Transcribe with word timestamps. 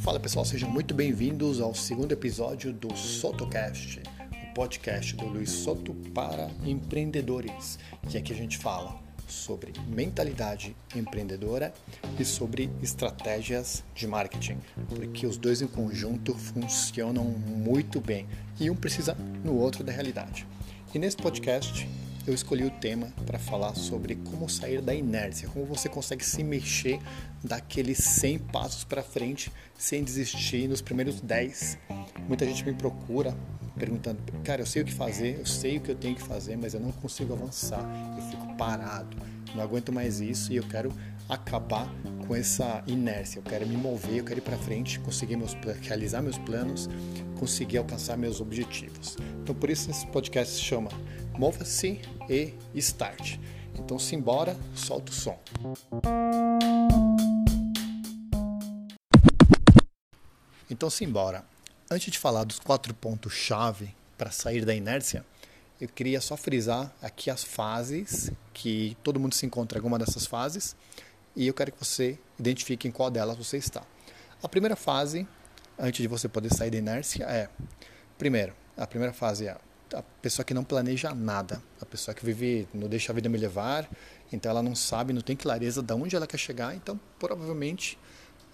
Fala 0.00 0.20
pessoal, 0.20 0.44
sejam 0.44 0.70
muito 0.70 0.94
bem-vindos 0.94 1.60
ao 1.60 1.74
segundo 1.74 2.12
episódio 2.12 2.72
do 2.72 2.96
SotoCast, 2.96 4.02
o 4.50 4.54
podcast 4.54 5.16
do 5.16 5.26
Luiz 5.26 5.50
Soto 5.50 5.94
para 6.14 6.48
empreendedores, 6.64 7.78
que 8.08 8.16
aqui 8.16 8.32
a 8.32 8.36
gente 8.36 8.56
fala 8.56 9.06
sobre 9.26 9.72
mentalidade 9.88 10.76
empreendedora 10.94 11.74
e 12.18 12.24
sobre 12.24 12.70
estratégias 12.82 13.82
de 13.94 14.06
marketing, 14.06 14.58
porque 14.88 15.26
os 15.26 15.36
dois 15.36 15.60
em 15.60 15.66
conjunto 15.66 16.34
funcionam 16.34 17.24
muito 17.24 18.00
bem 18.00 18.26
e 18.60 18.70
um 18.70 18.76
precisa 18.76 19.16
no 19.44 19.56
outro 19.56 19.82
da 19.82 19.92
realidade. 19.92 20.46
E 20.94 20.98
nesse 20.98 21.16
podcast 21.16 21.88
eu 22.26 22.34
escolhi 22.34 22.64
o 22.64 22.70
tema 22.70 23.12
para 23.24 23.38
falar 23.38 23.74
sobre 23.74 24.16
como 24.16 24.48
sair 24.48 24.80
da 24.80 24.94
inércia, 24.94 25.48
como 25.48 25.64
você 25.64 25.88
consegue 25.88 26.24
se 26.24 26.42
mexer 26.42 26.98
daqueles 27.42 27.98
100 27.98 28.38
passos 28.38 28.84
para 28.84 29.02
frente 29.02 29.52
sem 29.78 30.02
desistir 30.02 30.68
nos 30.68 30.82
primeiros 30.82 31.20
10. 31.20 31.78
Muita 32.26 32.44
gente 32.44 32.64
me 32.64 32.74
procura 32.74 33.36
perguntando, 33.78 34.18
cara, 34.42 34.62
eu 34.62 34.66
sei 34.66 34.82
o 34.82 34.84
que 34.84 34.92
fazer, 34.92 35.38
eu 35.38 35.46
sei 35.46 35.76
o 35.76 35.80
que 35.80 35.90
eu 35.90 35.94
tenho 35.94 36.16
que 36.16 36.22
fazer, 36.22 36.56
mas 36.56 36.74
eu 36.74 36.80
não 36.80 36.90
consigo 36.90 37.34
avançar, 37.34 37.84
eu 38.16 38.22
fico 38.30 38.56
parado, 38.56 39.16
não 39.54 39.62
aguento 39.62 39.92
mais 39.92 40.20
isso 40.20 40.52
e 40.52 40.56
eu 40.56 40.64
quero 40.64 40.92
acabar 41.28 41.88
com 42.26 42.34
essa 42.34 42.82
inércia, 42.86 43.38
eu 43.38 43.42
quero 43.42 43.66
me 43.66 43.76
mover, 43.76 44.18
eu 44.18 44.24
quero 44.24 44.40
ir 44.40 44.42
para 44.42 44.58
frente, 44.58 44.98
conseguir 45.00 45.36
meus, 45.36 45.54
realizar 45.82 46.20
meus 46.20 46.38
planos, 46.38 46.88
conseguir 47.38 47.78
alcançar 47.78 48.16
meus 48.16 48.40
objetivos. 48.40 49.16
Então 49.42 49.54
por 49.54 49.70
isso 49.70 49.90
esse 49.90 50.06
podcast 50.08 50.54
se 50.54 50.60
chama 50.60 50.90
Mova-se 51.38 52.00
e 52.28 52.52
Start. 52.74 53.38
Então 53.74 53.98
simbora, 53.98 54.56
solta 54.74 55.12
o 55.12 55.14
som. 55.14 55.38
Então 60.68 60.90
simbora. 60.90 61.44
Antes 61.88 62.10
de 62.10 62.18
falar 62.18 62.42
dos 62.42 62.58
quatro 62.58 62.92
pontos-chave 62.92 63.94
para 64.18 64.32
sair 64.32 64.64
da 64.64 64.74
inércia, 64.74 65.24
eu 65.80 65.88
queria 65.88 66.20
só 66.20 66.36
frisar 66.36 66.92
aqui 67.00 67.30
as 67.30 67.44
fases, 67.44 68.32
que 68.52 68.96
todo 69.04 69.20
mundo 69.20 69.34
se 69.34 69.46
encontra 69.46 69.78
em 69.78 69.80
alguma 69.80 69.98
dessas 69.98 70.26
fases, 70.26 70.74
e 71.36 71.46
eu 71.46 71.54
quero 71.54 71.70
que 71.70 71.78
você 71.78 72.18
identifique 72.38 72.88
em 72.88 72.90
qual 72.90 73.10
delas 73.10 73.36
você 73.36 73.58
está. 73.58 73.82
A 74.42 74.48
primeira 74.48 74.74
fase, 74.74 75.28
antes 75.78 76.00
de 76.00 76.08
você 76.08 76.28
poder 76.28 76.52
sair 76.52 76.70
da 76.70 76.78
inércia, 76.78 77.24
é: 77.24 77.48
primeiro, 78.16 78.54
a 78.76 78.86
primeira 78.86 79.12
fase 79.12 79.46
é 79.46 79.56
a 79.94 80.02
pessoa 80.20 80.44
que 80.44 80.54
não 80.54 80.64
planeja 80.64 81.14
nada, 81.14 81.62
a 81.80 81.86
pessoa 81.86 82.14
que 82.14 82.24
vive, 82.24 82.66
não 82.74 82.88
deixa 82.88 83.12
a 83.12 83.14
vida 83.14 83.28
me 83.28 83.38
levar, 83.38 83.88
então 84.32 84.50
ela 84.50 84.62
não 84.62 84.74
sabe, 84.74 85.12
não 85.12 85.20
tem 85.20 85.36
clareza 85.36 85.82
de 85.82 85.92
onde 85.92 86.16
ela 86.16 86.26
quer 86.26 86.38
chegar, 86.38 86.74
então 86.74 86.98
provavelmente 87.18 87.98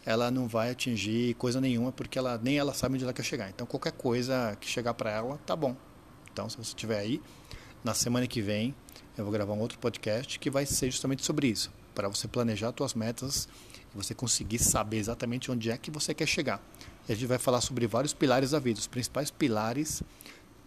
ela 0.05 0.31
não 0.31 0.49
vai 0.49 0.71
atingir 0.71 1.35
coisa 1.35 1.61
nenhuma 1.61 1.93
porque 1.93 2.19
ela 2.19 2.39
nem 2.43 2.59
ela 2.59 2.75
sabe 2.75 2.97
onde 2.97 3.05
ela 3.05 3.13
quer 3.13 3.25
chegar. 3.25 3.49
Então 3.49 3.67
qualquer 3.67 3.93
coisa 3.93 4.57
que 4.61 4.67
chegar 4.69 4.95
para 4.95 5.11
ela, 5.11 5.39
tá 5.47 5.57
bom. 5.57 5.77
Então 6.33 6.49
se 6.49 6.57
você 6.57 6.69
estiver 6.69 6.99
aí, 6.99 7.23
na 7.85 7.95
semana 7.95 8.27
que 8.27 8.43
vem 8.43 8.75
eu 9.17 9.25
vou 9.25 9.33
gravar 9.33 9.53
um 9.53 9.61
outro 9.61 9.79
podcast 9.79 10.39
que 10.39 10.51
vai 10.51 10.67
ser 10.67 10.91
justamente 10.91 11.25
sobre 11.25 11.47
isso, 11.47 11.71
para 11.95 12.09
você 12.09 12.27
planejar 12.29 12.73
suas 12.77 12.95
metas 12.95 13.49
e 13.93 13.97
você 13.97 14.15
conseguir 14.15 14.59
saber 14.59 14.99
exatamente 14.99 15.51
onde 15.51 15.71
é 15.71 15.77
que 15.77 15.91
você 15.91 16.15
quer 16.15 16.27
chegar. 16.27 16.61
E 17.09 17.13
a 17.13 17.15
gente 17.15 17.27
vai 17.27 17.39
falar 17.39 17.61
sobre 17.61 17.87
vários 17.87 18.13
pilares 18.13 18.51
da 18.51 18.59
vida, 18.59 18.79
os 18.79 18.87
principais 18.87 19.31
pilares 19.31 20.03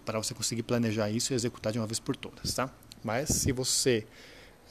para 0.06 0.20
você 0.20 0.34
conseguir 0.34 0.64
planejar 0.64 1.10
isso 1.10 1.34
e 1.34 1.36
executar 1.36 1.74
de 1.74 1.80
uma 1.80 1.88
vez 1.88 2.00
por 2.00 2.16
todas, 2.16 2.54
tá? 2.54 2.70
Mas 3.04 3.30
se 3.30 3.52
você 3.52 4.06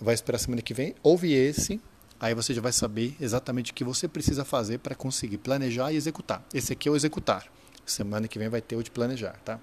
vai 0.00 0.14
esperar 0.14 0.38
semana 0.38 0.62
que 0.62 0.74
vem, 0.74 0.94
ouve 1.02 1.32
esse 1.32 1.80
Aí 2.24 2.34
você 2.34 2.54
já 2.54 2.62
vai 2.62 2.72
saber 2.72 3.14
exatamente 3.20 3.70
o 3.70 3.74
que 3.74 3.84
você 3.84 4.06
precisa 4.06 4.46
fazer 4.46 4.78
para 4.78 4.94
conseguir 4.94 5.38
planejar 5.38 5.92
e 5.92 5.96
executar. 5.96 6.42
Esse 6.54 6.72
aqui 6.72 6.88
é 6.88 6.90
o 6.90 6.96
executar. 6.96 7.46
Semana 7.84 8.26
que 8.28 8.38
vem 8.38 8.48
vai 8.48 8.62
ter 8.62 8.76
o 8.76 8.82
de 8.82 8.90
planejar, 8.90 9.36
tá? 9.44 9.60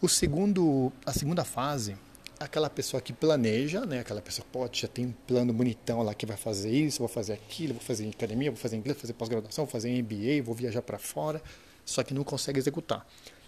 O 0.00 0.08
segundo, 0.08 0.92
a 1.04 1.12
segunda 1.12 1.44
fase, 1.44 1.96
aquela 2.38 2.68
pessoa 2.68 3.00
que 3.00 3.12
planeja, 3.12 3.84
né? 3.84 4.00
Aquela 4.00 4.20
pessoa, 4.20 4.46
pode 4.50 4.80
já 4.80 4.88
tem 4.88 5.06
um 5.06 5.12
plano 5.12 5.52
bonitão 5.52 6.02
lá 6.02 6.14
que 6.14 6.26
vai 6.26 6.36
fazer 6.36 6.70
isso, 6.70 6.98
vou 6.98 7.08
fazer 7.08 7.32
aquilo, 7.32 7.74
vou 7.74 7.82
fazer 7.82 8.08
academia, 8.08 8.50
vou 8.50 8.58
fazer 8.58 8.76
inglês, 8.76 8.96
vou 8.96 9.00
fazer 9.02 9.12
pós-graduação, 9.12 9.64
vou 9.64 9.72
fazer 9.72 9.90
MBA, 10.02 10.42
vou 10.44 10.54
viajar 10.54 10.82
para 10.82 10.98
fora, 10.98 11.42
só 11.84 12.02
que 12.02 12.14
não 12.14 12.24
consegue 12.24 12.58
executar. 12.58 13.06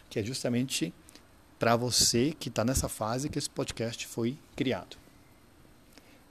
Que 0.08 0.18
é 0.18 0.22
justamente 0.22 0.92
para 1.58 1.76
você 1.76 2.34
que 2.38 2.48
está 2.48 2.64
nessa 2.64 2.88
fase 2.88 3.28
que 3.28 3.38
esse 3.38 3.50
podcast 3.50 4.06
foi 4.06 4.36
criado. 4.54 4.96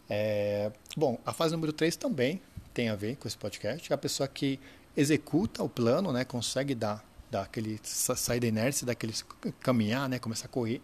É, 0.09 0.71
bom, 0.95 1.19
a 1.25 1.33
fase 1.33 1.53
número 1.53 1.73
3 1.73 1.95
também 1.95 2.39
tem 2.73 2.89
a 2.89 2.95
ver 2.95 3.15
com 3.15 3.27
esse 3.27 3.37
podcast. 3.37 3.91
É 3.91 3.95
a 3.95 3.97
pessoa 3.97 4.27
que 4.27 4.59
executa 4.95 5.63
o 5.63 5.69
plano, 5.69 6.11
né, 6.11 6.23
consegue 6.23 6.75
dar, 6.75 7.03
dar 7.29 7.43
aquele, 7.43 7.79
sair 7.83 8.39
da 8.39 8.47
inércia, 8.47 8.85
daquele 8.85 9.13
caminhar, 9.61 10.07
né, 10.07 10.19
começar 10.19 10.45
a 10.45 10.49
correr, 10.49 10.81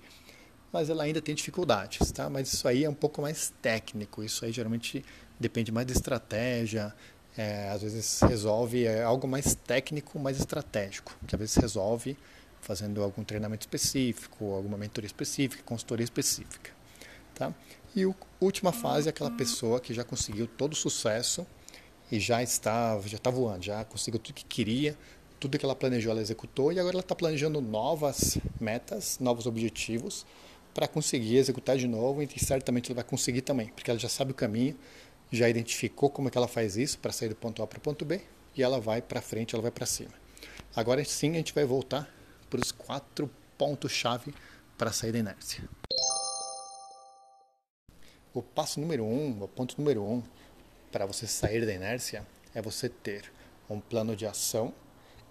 mas 0.71 0.89
ela 0.89 1.03
ainda 1.03 1.21
tem 1.21 1.35
dificuldades, 1.35 2.11
tá? 2.11 2.29
Mas 2.29 2.53
isso 2.53 2.67
aí 2.67 2.83
é 2.83 2.89
um 2.89 2.93
pouco 2.93 3.21
mais 3.21 3.53
técnico, 3.61 4.23
isso 4.23 4.45
aí 4.45 4.51
geralmente 4.51 5.03
depende 5.39 5.71
mais 5.71 5.87
de 5.87 5.93
estratégia, 5.93 6.93
é, 7.37 7.69
às 7.69 7.81
vezes 7.81 8.19
resolve 8.21 8.85
é 8.85 9.03
algo 9.03 9.27
mais 9.27 9.55
técnico, 9.55 10.19
mais 10.19 10.37
estratégico, 10.37 11.15
que 11.27 11.35
às 11.35 11.39
vezes 11.39 11.55
resolve 11.55 12.17
fazendo 12.61 13.01
algum 13.01 13.23
treinamento 13.23 13.63
específico, 13.63 14.53
alguma 14.53 14.77
mentoria 14.77 15.07
específica, 15.07 15.63
consultoria 15.63 16.03
específica, 16.03 16.71
tá? 17.33 17.53
E 17.95 18.03
a 18.03 18.13
última 18.39 18.71
fase 18.71 19.07
é 19.07 19.09
aquela 19.09 19.31
pessoa 19.31 19.79
que 19.79 19.93
já 19.93 20.03
conseguiu 20.03 20.47
todo 20.47 20.73
o 20.73 20.75
sucesso 20.75 21.45
e 22.11 22.19
já 22.19 22.41
está, 22.41 22.99
já 23.01 23.17
está 23.17 23.29
voando, 23.29 23.63
já 23.63 23.83
conseguiu 23.83 24.19
tudo 24.19 24.33
que 24.33 24.45
queria, 24.45 24.97
tudo 25.39 25.57
que 25.57 25.65
ela 25.65 25.75
planejou 25.75 26.11
ela 26.11 26.21
executou 26.21 26.71
e 26.71 26.79
agora 26.79 26.95
ela 26.95 27.01
está 27.01 27.15
planejando 27.15 27.59
novas 27.59 28.37
metas, 28.59 29.17
novos 29.19 29.47
objetivos 29.47 30.25
para 30.73 30.87
conseguir 30.87 31.37
executar 31.37 31.77
de 31.77 31.87
novo 31.87 32.21
e 32.21 32.27
certamente 32.39 32.91
ela 32.91 32.95
vai 32.95 33.03
conseguir 33.03 33.41
também, 33.41 33.67
porque 33.69 33.89
ela 33.89 33.99
já 33.99 34.09
sabe 34.09 34.31
o 34.31 34.35
caminho, 34.35 34.77
já 35.31 35.49
identificou 35.49 36.09
como 36.09 36.27
é 36.27 36.31
que 36.31 36.37
ela 36.37 36.47
faz 36.47 36.77
isso 36.77 36.99
para 36.99 37.11
sair 37.11 37.29
do 37.29 37.35
ponto 37.35 37.61
A 37.61 37.67
para 37.67 37.77
o 37.77 37.81
ponto 37.81 38.05
B 38.05 38.21
e 38.55 38.63
ela 38.63 38.79
vai 38.79 39.01
para 39.01 39.21
frente, 39.21 39.55
ela 39.55 39.61
vai 39.61 39.71
para 39.71 39.85
cima. 39.85 40.13
Agora 40.75 41.03
sim 41.03 41.31
a 41.31 41.35
gente 41.35 41.53
vai 41.53 41.65
voltar 41.65 42.09
para 42.49 42.59
os 42.59 42.71
quatro 42.71 43.29
pontos-chave 43.57 44.33
para 44.77 44.91
sair 44.91 45.11
da 45.11 45.19
inércia. 45.19 45.63
O 48.33 48.41
passo 48.41 48.79
número 48.79 49.03
um, 49.03 49.43
o 49.43 49.47
ponto 49.47 49.75
número 49.77 50.01
um 50.01 50.23
para 50.91 51.05
você 51.05 51.27
sair 51.27 51.65
da 51.65 51.73
inércia 51.73 52.25
é 52.53 52.61
você 52.61 52.87
ter 52.87 53.31
um 53.69 53.79
plano 53.79 54.15
de 54.15 54.25
ação 54.25 54.73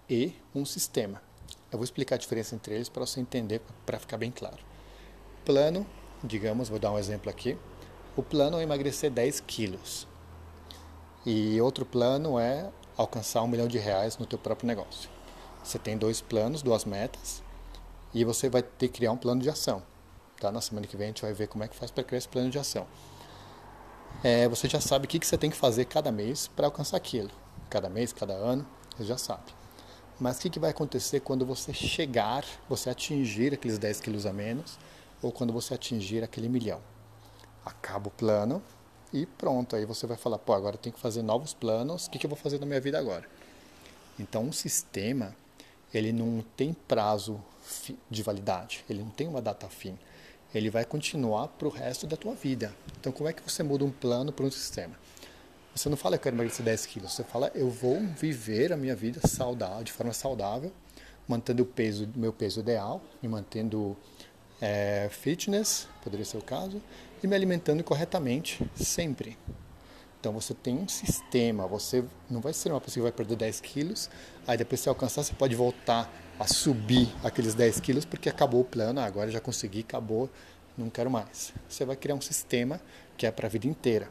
e 0.09 0.33
um 0.53 0.65
sistema. 0.65 1.21
Eu 1.71 1.77
vou 1.77 1.83
explicar 1.83 2.15
a 2.15 2.17
diferença 2.17 2.55
entre 2.55 2.75
eles 2.75 2.89
para 2.89 3.05
você 3.05 3.19
entender, 3.19 3.61
para 3.85 3.99
ficar 3.99 4.17
bem 4.17 4.31
claro. 4.31 4.70
Plano, 5.45 5.85
digamos, 6.23 6.69
vou 6.69 6.77
dar 6.77 6.91
um 6.91 6.99
exemplo 6.99 7.29
aqui. 7.29 7.57
O 8.15 8.21
plano 8.21 8.59
é 8.59 8.63
emagrecer 8.63 9.09
10 9.09 9.39
quilos. 9.41 10.07
E 11.25 11.59
outro 11.61 11.85
plano 11.85 12.39
é 12.39 12.69
alcançar 12.95 13.41
um 13.41 13.47
milhão 13.47 13.67
de 13.67 13.77
reais 13.77 14.17
no 14.17 14.25
teu 14.25 14.37
próprio 14.37 14.67
negócio. 14.67 15.09
Você 15.63 15.79
tem 15.79 15.97
dois 15.97 16.21
planos, 16.21 16.61
duas 16.61 16.85
metas, 16.85 17.41
e 18.13 18.23
você 18.23 18.49
vai 18.49 18.61
ter 18.61 18.87
que 18.87 18.97
criar 18.97 19.11
um 19.11 19.17
plano 19.17 19.41
de 19.41 19.49
ação. 19.49 19.83
Tá? 20.39 20.51
Na 20.51 20.61
semana 20.61 20.87
que 20.87 20.97
vem 20.97 21.05
a 21.05 21.09
gente 21.09 21.21
vai 21.21 21.33
ver 21.33 21.47
como 21.47 21.63
é 21.63 21.67
que 21.67 21.75
faz 21.75 21.91
para 21.91 22.03
criar 22.03 22.17
esse 22.17 22.27
plano 22.27 22.49
de 22.49 22.59
ação. 22.59 22.85
É, 24.23 24.47
você 24.47 24.67
já 24.67 24.79
sabe 24.79 25.05
o 25.05 25.07
que, 25.07 25.19
que 25.19 25.25
você 25.25 25.37
tem 25.37 25.49
que 25.49 25.55
fazer 25.57 25.85
cada 25.85 26.11
mês 26.11 26.47
para 26.47 26.67
alcançar 26.67 26.97
aquilo. 26.97 27.31
Cada 27.69 27.89
mês, 27.89 28.11
cada 28.11 28.33
ano, 28.33 28.65
você 28.95 29.05
já 29.05 29.17
sabe. 29.17 29.53
Mas 30.19 30.37
o 30.37 30.41
que, 30.41 30.49
que 30.49 30.59
vai 30.59 30.69
acontecer 30.69 31.21
quando 31.21 31.45
você 31.45 31.73
chegar, 31.73 32.45
você 32.69 32.89
atingir 32.89 33.53
aqueles 33.53 33.79
10 33.79 34.01
quilos 34.01 34.25
a 34.25 34.33
menos, 34.33 34.77
ou 35.21 35.31
quando 35.31 35.53
você 35.53 35.73
atingir 35.73 36.23
aquele 36.23 36.49
milhão? 36.49 36.81
Acaba 37.65 38.07
o 38.07 38.11
plano 38.11 38.61
e 39.13 39.25
pronto. 39.25 39.75
Aí 39.75 39.85
você 39.85 40.07
vai 40.07 40.17
falar, 40.17 40.37
pô, 40.37 40.53
agora 40.53 40.75
eu 40.75 40.79
tenho 40.79 40.93
que 40.93 41.01
fazer 41.01 41.21
novos 41.21 41.53
planos, 41.53 42.07
o 42.07 42.09
que, 42.09 42.19
que 42.19 42.25
eu 42.25 42.29
vou 42.29 42.37
fazer 42.37 42.59
na 42.59 42.65
minha 42.65 42.81
vida 42.81 42.97
agora? 42.97 43.27
Então, 44.19 44.43
um 44.43 44.51
sistema, 44.51 45.35
ele 45.93 46.11
não 46.11 46.43
tem 46.55 46.73
prazo 46.73 47.41
de 48.09 48.23
validade, 48.23 48.83
ele 48.89 49.01
não 49.01 49.09
tem 49.09 49.27
uma 49.27 49.41
data 49.41 49.67
fim 49.69 49.97
ele 50.53 50.69
vai 50.69 50.85
continuar 50.85 51.47
para 51.47 51.67
o 51.67 51.71
resto 51.71 52.05
da 52.05 52.17
tua 52.17 52.33
vida. 52.33 52.73
Então, 52.99 53.11
como 53.11 53.29
é 53.29 53.33
que 53.33 53.41
você 53.41 53.63
muda 53.63 53.85
um 53.85 53.91
plano 53.91 54.31
para 54.31 54.45
um 54.45 54.51
sistema? 54.51 54.95
Você 55.73 55.87
não 55.87 55.95
fala, 55.95 56.15
eu 56.15 56.19
quero 56.19 56.35
emagrecer 56.35 56.65
10 56.65 56.85
quilos. 56.85 57.13
Você 57.13 57.23
fala, 57.23 57.49
eu 57.55 57.69
vou 57.69 57.99
viver 58.17 58.73
a 58.73 58.77
minha 58.77 58.95
vida 58.95 59.25
saudável, 59.25 59.83
de 59.83 59.91
forma 59.91 60.11
saudável, 60.11 60.71
mantendo 61.27 61.63
o 61.63 61.65
peso, 61.65 62.09
meu 62.15 62.33
peso 62.33 62.59
ideal, 62.59 63.01
me 63.21 63.29
mantendo 63.29 63.95
é, 64.61 65.09
fitness, 65.09 65.87
poderia 66.03 66.25
ser 66.25 66.37
o 66.37 66.41
caso, 66.41 66.81
e 67.23 67.27
me 67.27 67.35
alimentando 67.35 67.83
corretamente 67.83 68.63
sempre. 68.75 69.37
Então 70.19 70.31
você 70.31 70.53
tem 70.53 70.77
um 70.77 70.87
sistema, 70.87 71.65
você 71.65 72.03
não 72.29 72.41
vai 72.41 72.53
ser 72.53 72.71
uma 72.71 72.79
pessoa 72.79 73.01
que 73.01 73.09
vai 73.09 73.11
perder 73.11 73.35
10 73.37 73.59
quilos, 73.61 74.09
aí 74.45 74.55
depois 74.55 74.79
você 74.79 74.87
alcançar, 74.87 75.23
você 75.23 75.33
pode 75.33 75.55
voltar 75.55 76.13
a 76.39 76.45
subir 76.45 77.11
aqueles 77.23 77.55
10 77.55 77.79
quilos 77.79 78.05
porque 78.05 78.29
acabou 78.29 78.61
o 78.61 78.65
plano, 78.65 78.99
ah, 78.99 79.05
agora 79.05 79.31
já 79.31 79.39
consegui, 79.39 79.79
acabou, 79.79 80.29
não 80.77 80.91
quero 80.91 81.09
mais. 81.09 81.51
Você 81.67 81.83
vai 81.85 81.95
criar 81.95 82.13
um 82.13 82.21
sistema 82.21 82.79
que 83.17 83.25
é 83.25 83.31
para 83.31 83.47
a 83.47 83.49
vida 83.49 83.65
inteira. 83.65 84.07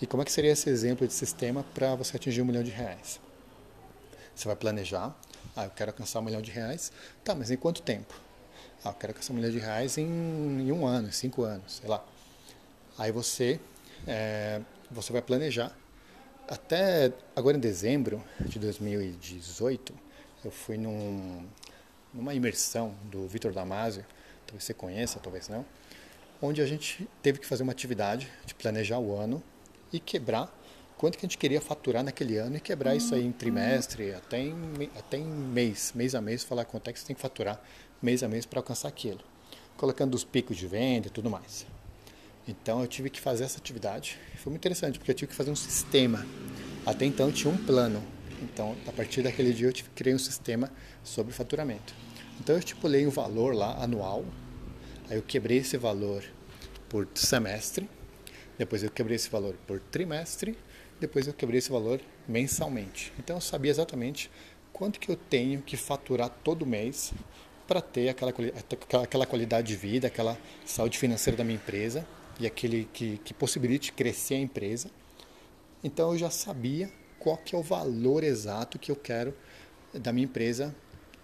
E 0.00 0.06
como 0.06 0.22
é 0.22 0.24
que 0.24 0.32
seria 0.32 0.52
esse 0.52 0.70
exemplo 0.70 1.06
de 1.06 1.12
sistema 1.12 1.64
para 1.74 1.94
você 1.94 2.16
atingir 2.16 2.40
um 2.40 2.46
milhão 2.46 2.62
de 2.62 2.70
reais? 2.70 3.20
Você 4.34 4.46
vai 4.46 4.56
planejar, 4.56 5.14
ah, 5.54 5.64
eu 5.64 5.70
quero 5.70 5.90
alcançar 5.90 6.20
um 6.20 6.22
milhão 6.22 6.40
de 6.40 6.50
reais, 6.50 6.90
tá, 7.22 7.34
mas 7.34 7.50
em 7.50 7.56
quanto 7.58 7.82
tempo? 7.82 8.14
Ah, 8.84 8.88
eu 8.88 8.94
quero 8.94 9.12
alcançar 9.12 9.32
um 9.32 9.36
milhão 9.36 9.50
de 9.50 9.58
reais 9.58 9.96
em, 9.96 10.04
em 10.04 10.72
um 10.72 10.84
ano, 10.84 11.08
em 11.08 11.12
cinco 11.12 11.44
anos, 11.44 11.74
sei 11.74 11.88
lá. 11.88 12.04
Aí 12.98 13.12
você, 13.12 13.60
é, 14.06 14.60
você 14.90 15.12
vai 15.12 15.22
planejar. 15.22 15.72
Até 16.48 17.12
agora 17.36 17.56
em 17.56 17.60
dezembro 17.60 18.22
de 18.40 18.58
2018, 18.58 19.94
eu 20.44 20.50
fui 20.50 20.76
num, 20.76 21.46
numa 22.12 22.34
imersão 22.34 22.92
do 23.04 23.28
Vitor 23.28 23.52
Damasio, 23.52 24.04
talvez 24.46 24.64
você 24.64 24.74
conheça, 24.74 25.20
talvez 25.20 25.48
não, 25.48 25.64
onde 26.40 26.60
a 26.60 26.66
gente 26.66 27.08
teve 27.22 27.38
que 27.38 27.46
fazer 27.46 27.62
uma 27.62 27.72
atividade 27.72 28.28
de 28.44 28.52
planejar 28.52 28.98
o 28.98 29.16
ano 29.16 29.40
e 29.92 30.00
quebrar 30.00 30.52
quanto 30.98 31.16
que 31.16 31.24
a 31.24 31.28
gente 31.28 31.38
queria 31.38 31.60
faturar 31.60 32.02
naquele 32.02 32.36
ano 32.36 32.56
e 32.56 32.60
quebrar 32.60 32.96
isso 32.96 33.14
aí 33.14 33.24
em 33.24 33.32
trimestre, 33.32 34.12
até 34.12 34.40
em, 34.40 34.54
até 34.96 35.18
em 35.18 35.24
mês, 35.24 35.92
mês 35.94 36.14
a 36.16 36.20
mês, 36.20 36.42
falar 36.42 36.64
quanto 36.64 36.90
é 36.90 36.92
que 36.92 36.98
você 36.98 37.06
tem 37.06 37.14
que 37.14 37.22
faturar 37.22 37.60
mês 38.02 38.22
a 38.22 38.28
mês 38.28 38.44
para 38.44 38.58
alcançar 38.58 38.88
aquilo, 38.88 39.20
colocando 39.76 40.14
os 40.14 40.24
picos 40.24 40.56
de 40.56 40.66
venda 40.66 41.06
e 41.06 41.10
tudo 41.10 41.30
mais. 41.30 41.66
Então 42.46 42.80
eu 42.80 42.88
tive 42.88 43.08
que 43.08 43.20
fazer 43.20 43.44
essa 43.44 43.58
atividade. 43.58 44.18
Foi 44.36 44.50
muito 44.50 44.62
interessante 44.62 44.98
porque 44.98 45.12
eu 45.12 45.14
tive 45.14 45.30
que 45.30 45.36
fazer 45.36 45.50
um 45.50 45.56
sistema. 45.56 46.26
Até 46.84 47.06
então 47.06 47.28
eu 47.28 47.32
tinha 47.32 47.52
um 47.52 47.56
plano. 47.56 48.02
Então 48.42 48.76
a 48.86 48.92
partir 48.92 49.22
daquele 49.22 49.52
dia 49.52 49.68
eu 49.68 49.72
tive, 49.72 49.88
criei 49.90 50.14
um 50.14 50.18
sistema 50.18 50.70
sobre 51.04 51.32
faturamento. 51.32 51.94
Então 52.40 52.56
eu 52.56 52.58
estipulei 52.58 53.06
um 53.06 53.10
valor 53.10 53.54
lá 53.54 53.82
anual. 53.82 54.24
Aí 55.08 55.16
eu 55.16 55.22
quebrei 55.22 55.58
esse 55.58 55.76
valor 55.76 56.24
por 56.88 57.06
semestre. 57.14 57.88
Depois 58.58 58.82
eu 58.82 58.90
quebrei 58.90 59.16
esse 59.16 59.30
valor 59.30 59.54
por 59.66 59.78
trimestre. 59.78 60.58
Depois 61.00 61.28
eu 61.28 61.32
quebrei 61.32 61.58
esse 61.58 61.70
valor 61.70 62.00
mensalmente. 62.26 63.12
Então 63.18 63.36
eu 63.36 63.40
sabia 63.40 63.70
exatamente 63.70 64.28
quanto 64.72 64.98
que 64.98 65.10
eu 65.10 65.16
tenho 65.16 65.62
que 65.62 65.76
faturar 65.76 66.28
todo 66.42 66.66
mês 66.66 67.12
para 67.66 67.80
ter 67.80 68.08
aquela, 68.08 68.32
aquela 69.02 69.26
qualidade 69.26 69.68
de 69.68 69.76
vida, 69.76 70.06
aquela 70.06 70.38
saúde 70.64 70.98
financeira 70.98 71.36
da 71.36 71.44
minha 71.44 71.56
empresa 71.56 72.06
e 72.38 72.46
aquele 72.46 72.88
que, 72.92 73.18
que 73.18 73.32
possibilite 73.32 73.92
crescer 73.92 74.34
a 74.34 74.38
empresa. 74.38 74.90
Então 75.82 76.12
eu 76.12 76.18
já 76.18 76.30
sabia 76.30 76.90
qual 77.18 77.36
que 77.36 77.54
é 77.54 77.58
o 77.58 77.62
valor 77.62 78.24
exato 78.24 78.78
que 78.78 78.90
eu 78.90 78.96
quero 78.96 79.34
da 79.94 80.12
minha 80.12 80.24
empresa 80.24 80.74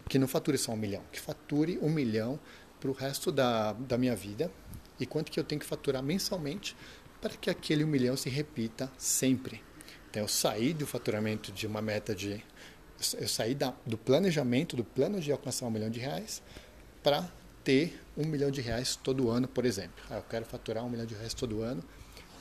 que 0.09 0.19
não 0.19 0.27
fature 0.27 0.57
só 0.57 0.73
um 0.73 0.77
milhão, 0.77 1.03
que 1.13 1.21
fature 1.21 1.79
um 1.83 1.91
milhão 1.91 2.39
para 2.81 2.91
o 2.91 2.93
resto 2.93 3.31
da, 3.31 3.73
da 3.73 3.99
minha 3.99 4.17
vida 4.17 4.51
e 4.99 5.07
quanto 5.07 5.31
que 5.31 5.39
eu 5.39 5.45
tenho 5.45 5.61
que 5.61 5.67
faturar 5.67 6.03
mensalmente 6.03 6.77
para 7.21 7.31
que 7.37 7.51
aquele 7.51 7.85
um 7.85 7.89
milhão 7.89 8.17
se 8.17 8.29
repita 8.31 8.91
sempre. 8.97 9.63
Então 10.11 10.23
eu 10.23 10.29
saí 10.29 10.73
do 10.73 10.87
faturamento 10.87 11.53
de 11.53 11.67
uma 11.67 11.83
meta 11.83 12.15
de 12.15 12.43
eu 13.19 13.29
saí 13.29 13.55
da, 13.55 13.75
do 13.87 13.97
planejamento, 13.97 14.77
do 14.77 14.85
plano 14.85 15.21
de 15.21 15.31
alcançar 15.31 15.67
um 15.67 15.71
milhão 15.71 15.91
de 15.91 16.01
reais 16.01 16.43
para 17.03 17.29
ter 17.63 18.01
um 18.17 18.27
milhão 18.27 18.51
de 18.51 18.61
reais 18.61 18.97
todo 18.97 19.31
ano, 19.31 19.47
por 19.47 19.65
exemplo. 19.65 20.03
Ah, 20.11 20.17
eu 20.17 20.23
quero 20.23 20.45
faturar 20.45 20.85
um 20.85 20.89
milhão 20.89 21.07
de 21.07 21.15
reais 21.15 21.35
todo 21.35 21.63
ano. 21.63 21.83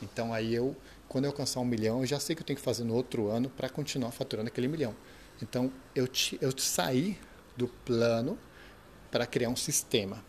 Então 0.02 0.34
aí 0.34 0.54
eu, 0.54 0.76
quando 1.08 1.26
eu 1.26 1.32
alcançar 1.32 1.60
um 1.60 1.66
milhão, 1.66 2.02
eu 2.02 2.06
já 2.06 2.20
sei 2.20 2.36
que 2.36 2.42
eu 2.42 2.46
tenho 2.46 2.58
que 2.58 2.64
fazer 2.64 2.84
no 2.84 2.94
outro 2.94 3.30
ano 3.30 3.50
para 3.50 3.70
continuar 3.70 4.12
faturando 4.12 4.48
aquele 4.48 4.68
milhão. 4.68 4.96
Então 5.42 5.72
eu, 5.96 6.08
te, 6.08 6.38
eu 6.42 6.52
saí 6.58 7.18
do 7.56 7.68
plano 7.68 8.38
para 9.12 9.26
criar 9.26 9.50
um 9.50 9.56
sistema. 9.56 10.24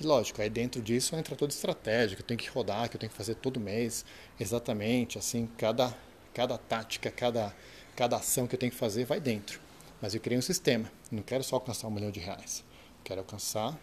E 0.00 0.04
lógico, 0.04 0.42
aí 0.42 0.50
dentro 0.50 0.82
disso 0.82 1.14
entra 1.14 1.36
toda 1.36 1.52
estratégia 1.52 2.16
que 2.16 2.22
eu 2.22 2.26
tenho 2.26 2.38
que 2.38 2.48
rodar, 2.48 2.88
que 2.88 2.96
eu 2.96 3.00
tenho 3.00 3.10
que 3.10 3.16
fazer 3.16 3.36
todo 3.36 3.60
mês, 3.60 4.04
exatamente, 4.40 5.18
assim, 5.18 5.48
cada, 5.56 5.94
cada 6.32 6.58
tática, 6.58 7.10
cada, 7.10 7.54
cada 7.94 8.16
ação 8.16 8.46
que 8.46 8.54
eu 8.54 8.58
tenho 8.58 8.72
que 8.72 8.78
fazer 8.78 9.04
vai 9.04 9.20
dentro. 9.20 9.60
Mas 10.00 10.14
eu 10.14 10.20
criei 10.20 10.38
um 10.38 10.42
sistema, 10.42 10.90
não 11.10 11.22
quero 11.22 11.42
só 11.42 11.56
alcançar 11.56 11.86
um 11.88 11.90
milhão 11.90 12.10
de 12.10 12.20
reais, 12.20 12.64
quero 13.02 13.20
alcançar 13.20 13.78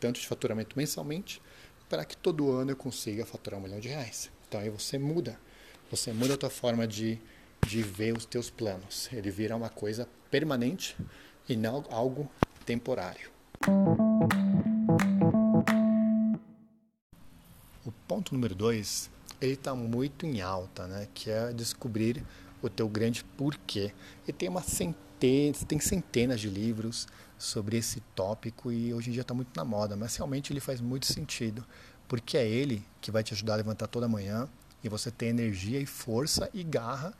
tanto 0.00 0.20
de 0.20 0.26
faturamento 0.26 0.76
mensalmente 0.76 1.40
para 1.88 2.04
que 2.04 2.16
todo 2.16 2.50
ano 2.50 2.72
eu 2.72 2.76
consiga 2.76 3.24
faturar 3.24 3.60
um 3.60 3.62
milhão 3.62 3.78
de 3.78 3.88
reais. 3.88 4.30
Então 4.48 4.60
aí 4.60 4.68
você 4.68 4.98
muda, 4.98 5.38
você 5.90 6.12
muda 6.12 6.34
a 6.34 6.36
tua 6.36 6.50
forma 6.50 6.86
de, 6.86 7.18
de 7.66 7.82
ver 7.82 8.16
os 8.16 8.24
teus 8.24 8.50
planos. 8.50 9.08
Ele 9.12 9.30
vira 9.30 9.54
uma 9.54 9.68
coisa 9.68 10.08
permanente 10.30 10.96
e 11.48 11.56
não 11.56 11.84
algo 11.90 12.28
temporário. 12.66 13.30
O 17.84 17.92
ponto 18.08 18.34
número 18.34 18.54
dois, 18.54 19.10
ele 19.40 19.52
está 19.52 19.74
muito 19.74 20.26
em 20.26 20.40
alta, 20.40 20.86
né? 20.86 21.06
Que 21.14 21.30
é 21.30 21.52
descobrir 21.52 22.24
o 22.66 22.70
teu 22.70 22.88
grande 22.88 23.24
porquê. 23.36 23.92
E 24.26 24.32
tem 24.32 24.48
uma 24.48 24.62
centena, 24.62 25.56
tem 25.66 25.80
centenas 25.80 26.40
de 26.40 26.48
livros 26.48 27.06
sobre 27.38 27.76
esse 27.76 28.00
tópico 28.14 28.70
e 28.70 28.92
hoje 28.92 29.10
em 29.10 29.12
dia 29.12 29.22
está 29.22 29.34
muito 29.34 29.56
na 29.56 29.64
moda, 29.64 29.96
mas 29.96 30.16
realmente 30.16 30.52
ele 30.52 30.60
faz 30.60 30.80
muito 30.80 31.06
sentido, 31.06 31.64
porque 32.08 32.36
é 32.36 32.46
ele 32.46 32.84
que 33.00 33.10
vai 33.10 33.22
te 33.22 33.34
ajudar 33.34 33.54
a 33.54 33.56
levantar 33.56 33.86
toda 33.86 34.08
manhã 34.08 34.48
e 34.82 34.88
você 34.88 35.10
ter 35.10 35.26
energia 35.26 35.80
e 35.80 35.86
força 35.86 36.50
e 36.52 36.62
garra 36.62 37.14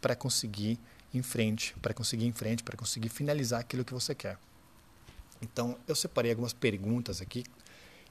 para 0.00 0.16
conseguir 0.16 0.78
em 1.12 1.22
frente, 1.22 1.74
para 1.82 1.92
conseguir 1.92 2.26
em 2.26 2.32
frente, 2.32 2.62
para 2.62 2.76
conseguir 2.76 3.08
finalizar 3.08 3.60
aquilo 3.60 3.84
que 3.84 3.92
você 3.92 4.14
quer. 4.14 4.38
Então, 5.42 5.76
eu 5.88 5.94
separei 5.94 6.30
algumas 6.30 6.52
perguntas 6.52 7.20
aqui, 7.20 7.44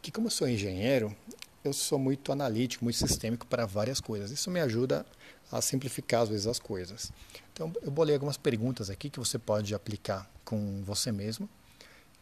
que 0.01 0.11
como 0.11 0.27
eu 0.27 0.31
sou 0.31 0.47
engenheiro, 0.47 1.15
eu 1.63 1.73
sou 1.73 1.99
muito 1.99 2.31
analítico, 2.31 2.83
muito 2.83 2.97
sistêmico 2.97 3.45
para 3.45 3.65
várias 3.65 3.99
coisas. 3.99 4.31
Isso 4.31 4.49
me 4.49 4.59
ajuda 4.59 5.05
a 5.51 5.61
simplificar 5.61 6.21
às 6.21 6.29
vezes 6.29 6.47
as 6.47 6.59
coisas. 6.59 7.11
Então, 7.53 7.73
eu 7.81 7.91
bolei 7.91 8.15
algumas 8.15 8.37
perguntas 8.37 8.89
aqui 8.89 9.09
que 9.09 9.19
você 9.19 9.37
pode 9.37 9.73
aplicar 9.73 10.29
com 10.45 10.81
você 10.83 11.11
mesmo, 11.11 11.49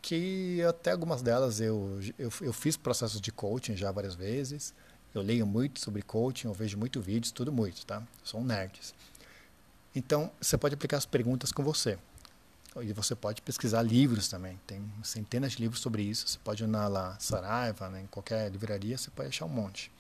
que 0.02 0.62
até 0.68 0.92
algumas 0.92 1.22
delas 1.22 1.60
eu, 1.60 2.00
eu, 2.18 2.32
eu 2.42 2.54
fiz 2.54 2.78
processos 2.78 3.22
de 3.22 3.32
coaching 3.32 3.76
já 3.76 3.92
várias 3.92 4.16
vezes, 4.16 4.74
eu 5.14 5.22
leio 5.22 5.46
muito 5.46 5.80
sobre 5.80 6.02
coaching, 6.02 6.48
eu 6.48 6.54
vejo 6.54 6.78
muito 6.78 7.02
vídeos, 7.02 7.32
tudo 7.32 7.52
muito, 7.52 7.86
tá? 7.86 8.04
Sou 8.24 8.40
um 8.40 8.44
nerd. 8.44 8.80
Então, 9.96 10.32
você 10.40 10.58
pode 10.58 10.76
aplicar 10.76 10.98
as 10.98 11.06
perguntas 11.06 11.52
com 11.52 11.64
você. 11.64 11.98
E 12.82 12.94
você 12.94 13.16
pode 13.16 13.42
pesquisar 13.42 13.82
livros 13.82 14.28
também. 14.28 14.60
Tem 14.66 14.84
centenas 15.04 15.54
de 15.54 15.60
livros 15.60 15.82
sobre 15.82 16.04
isso. 16.04 16.28
Você 16.28 16.40
pode 16.44 16.64
ir 16.64 16.68
na 16.68 16.88
lá, 16.88 17.18
Saraiva, 17.20 17.90
né, 17.90 18.02
em 18.02 18.08
qualquer 18.08 18.52
livraria, 18.52 18.98
você 18.98 19.10
pode 19.12 19.30
achar 19.30 19.46
um 19.46 19.50
monte. 19.50 19.92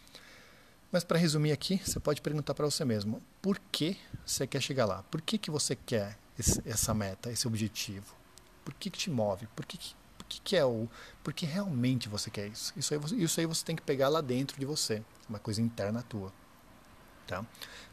Mas 0.91 1.03
para 1.03 1.17
resumir 1.17 1.51
aqui, 1.51 1.81
você 1.83 1.99
pode 1.99 2.21
perguntar 2.21 2.53
para 2.53 2.65
você 2.65 2.85
mesmo: 2.85 3.21
por 3.41 3.59
que 3.71 3.97
você 4.25 4.47
quer 4.47 4.61
chegar 4.61 4.85
lá? 4.85 5.03
Por 5.03 5.21
que, 5.21 5.37
que 5.37 5.51
você 5.51 5.75
quer 5.75 6.17
esse, 6.39 6.61
essa 6.65 6.93
meta, 6.93 7.31
esse 7.31 7.47
objetivo? 7.47 8.15
Por 8.63 8.73
que, 8.73 8.89
que 8.89 8.97
te 8.97 9.09
move? 9.09 9.47
Por 9.55 9.65
que, 9.65 9.77
por 10.17 10.25
que, 10.25 10.41
que 10.41 10.55
é 10.55 10.65
o. 10.65 10.89
Por 11.23 11.33
que 11.33 11.45
realmente 11.45 12.07
você 12.07 12.29
quer 12.29 12.47
isso? 12.47 12.73
Isso 12.77 12.93
aí, 12.93 13.23
isso 13.23 13.39
aí 13.39 13.45
você 13.45 13.65
tem 13.65 13.75
que 13.75 13.81
pegar 13.81 14.09
lá 14.09 14.21
dentro 14.21 14.59
de 14.59 14.65
você, 14.65 15.03
uma 15.27 15.39
coisa 15.39 15.61
interna 15.61 16.03
tua. 16.03 16.31
Tá? 17.27 17.45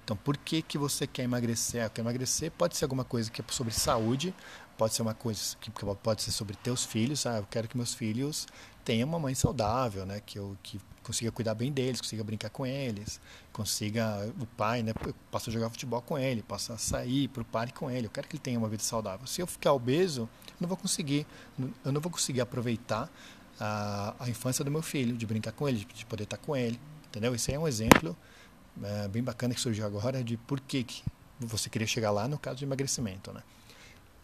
Então, 0.05 0.17
por 0.17 0.37
que, 0.37 0.62
que 0.62 0.79
você 0.79 1.07
quer 1.07 1.25
emagrecer? 1.25 1.91
Quer 1.91 2.03
emagrecer 2.03 2.53
pode 2.53 2.76
ser 2.76 2.85
alguma 2.85 3.05
coisa 3.05 3.31
que 3.31 3.41
é 3.41 3.45
sobre 3.49 3.75
saúde, 3.75 4.35
pode 4.79 4.95
ser 4.95 5.03
uma 5.03 5.14
coisa 5.14 5.41
que 5.61 5.71
pode 6.03 6.23
ser 6.23 6.31
sobre 6.31 6.57
teus 6.57 6.85
filhos. 6.85 7.26
Ah, 7.26 7.38
eu 7.38 7.47
quero 7.50 7.67
que 7.67 7.76
meus 7.76 7.95
filhos 7.95 8.47
tenham 8.85 9.09
uma 9.09 9.19
mãe 9.19 9.35
saudável, 9.35 10.05
né? 10.07 10.21
Que 10.25 10.38
eu 10.38 10.57
que 10.62 10.81
consiga 11.03 11.31
cuidar 11.33 11.55
bem 11.55 11.73
deles, 11.73 12.00
consiga 12.00 12.23
brincar 12.23 12.50
com 12.50 12.67
eles, 12.67 13.21
consiga 13.53 14.31
o 14.41 14.47
pai, 14.47 14.83
né? 14.83 14.93
Possa 15.31 15.50
jogar 15.50 15.71
futebol 15.71 16.00
com 16.03 16.19
ele, 16.19 16.43
possa 16.43 16.76
sair 16.79 17.29
para 17.29 17.43
o 17.43 17.45
parque 17.45 17.75
com 17.75 17.91
ele. 17.91 18.07
Eu 18.07 18.11
quero 18.11 18.29
que 18.29 18.37
ele 18.37 18.43
tenha 18.43 18.59
uma 18.59 18.69
vida 18.69 18.83
saudável. 18.83 19.26
Se 19.26 19.41
eu 19.41 19.47
ficar 19.47 19.73
obeso, 19.73 20.23
eu 20.49 20.57
não 20.61 20.69
vou 20.69 20.76
conseguir, 20.76 21.26
eu 21.85 21.93
não 21.93 22.00
vou 22.00 22.12
conseguir 22.12 22.41
aproveitar 22.41 23.11
a, 23.59 24.14
a 24.19 24.29
infância 24.29 24.64
do 24.64 24.71
meu 24.71 24.83
filho, 24.83 25.17
de 25.17 25.26
brincar 25.26 25.53
com 25.53 25.69
ele, 25.69 25.87
de 25.95 26.05
poder 26.07 26.25
estar 26.25 26.37
com 26.37 26.55
ele, 26.55 26.79
entendeu? 27.07 27.35
Isso 27.35 27.50
aí 27.50 27.57
é 27.57 27.59
um 27.59 27.69
exemplo 27.69 28.17
é, 28.83 29.09
bem 29.09 29.23
bacana 29.23 29.54
que 29.54 29.61
surgiu 29.61 29.87
agora 29.87 30.23
de 30.23 30.37
por 30.37 30.61
que, 30.61 30.85
que 30.85 31.02
você 31.38 31.69
queria 31.69 31.87
chegar 31.87 32.11
lá 32.11 32.26
no 32.26 32.38
caso 32.38 32.59
de 32.59 32.64
emagrecimento, 32.64 33.33
né? 33.33 33.43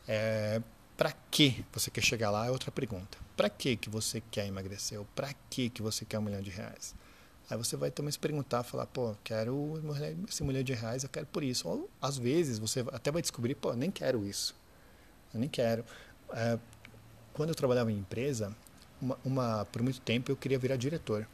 É, 0.09 0.63
para 0.97 1.13
que 1.31 1.65
você 1.73 1.91
quer 1.91 2.03
chegar 2.03 2.31
lá 2.31 2.47
é 2.47 2.51
outra 2.51 2.71
pergunta. 2.71 3.17
Para 3.37 3.49
que 3.49 3.77
que 3.77 3.89
você 3.89 4.23
quer 4.31 4.47
emagrecer? 4.47 4.99
Ou 4.99 5.07
para 5.15 5.33
que 5.49 5.71
que 5.71 5.81
você 5.81 6.05
quer 6.05 6.19
um 6.19 6.23
milhão 6.23 6.43
de 6.43 6.51
reais? 6.51 6.95
Aí 7.49 7.57
você 7.57 7.77
vai 7.77 7.91
também 7.91 8.13
se 8.13 8.19
perguntar, 8.19 8.63
falar, 8.63 8.87
pô, 8.87 9.17
quero 9.25 9.81
esse 10.29 10.45
milhão 10.45 10.63
de 10.63 10.73
reais, 10.73 11.03
eu 11.03 11.09
quero 11.09 11.27
por 11.27 11.43
isso. 11.43 11.69
Ou 11.69 11.91
às 12.01 12.19
vezes 12.19 12.59
você 12.59 12.85
até 12.93 13.11
vai 13.11 13.23
descobrir, 13.23 13.55
pô, 13.55 13.73
nem 13.73 13.91
quero 13.91 14.25
isso. 14.25 14.55
Eu 15.33 15.41
nem 15.41 15.49
quero. 15.49 15.85
É, 16.33 16.59
quando 17.33 17.49
eu 17.49 17.55
trabalhava 17.55 17.91
em 17.91 17.99
empresa, 17.99 18.55
uma, 19.01 19.19
uma, 19.25 19.65
por 19.65 19.83
muito 19.83 20.01
tempo 20.01 20.31
eu 20.31 20.37
queria 20.37 20.59
virar 20.59 20.77
diretor. 20.77 21.27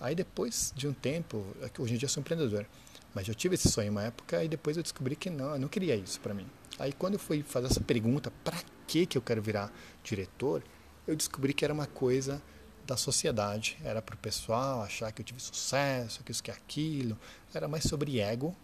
Aí 0.00 0.14
depois 0.14 0.72
de 0.76 0.86
um 0.86 0.92
tempo, 0.92 1.44
hoje 1.78 1.94
em 1.94 1.96
dia 1.96 2.06
eu 2.06 2.10
sou 2.10 2.20
empreendedor, 2.20 2.66
mas 3.14 3.26
eu 3.26 3.34
tive 3.34 3.54
esse 3.54 3.68
sonho 3.68 3.90
uma 3.90 4.04
época 4.04 4.44
e 4.44 4.48
depois 4.48 4.76
eu 4.76 4.82
descobri 4.82 5.16
que 5.16 5.28
não, 5.28 5.54
eu 5.54 5.58
não 5.58 5.68
queria 5.68 5.96
isso 5.96 6.20
para 6.20 6.34
mim. 6.34 6.46
Aí 6.78 6.92
quando 6.92 7.14
eu 7.14 7.20
fui 7.20 7.42
fazer 7.42 7.66
essa 7.66 7.80
pergunta, 7.80 8.30
para 8.44 8.58
que 8.86 9.06
que 9.06 9.18
eu 9.18 9.22
quero 9.22 9.42
virar 9.42 9.72
diretor? 10.04 10.62
Eu 11.06 11.16
descobri 11.16 11.52
que 11.52 11.64
era 11.64 11.74
uma 11.74 11.86
coisa 11.86 12.40
da 12.86 12.96
sociedade. 12.96 13.76
Era 13.84 14.00
para 14.00 14.14
o 14.14 14.18
pessoal 14.18 14.82
achar 14.82 15.12
que 15.12 15.20
eu 15.20 15.24
tive 15.24 15.40
sucesso, 15.40 16.24
que 16.24 16.32
isso, 16.32 16.42
que 16.42 16.50
aquilo. 16.50 17.18
Era 17.52 17.68
mais 17.68 17.84
sobre 17.84 18.18
ego 18.18 18.56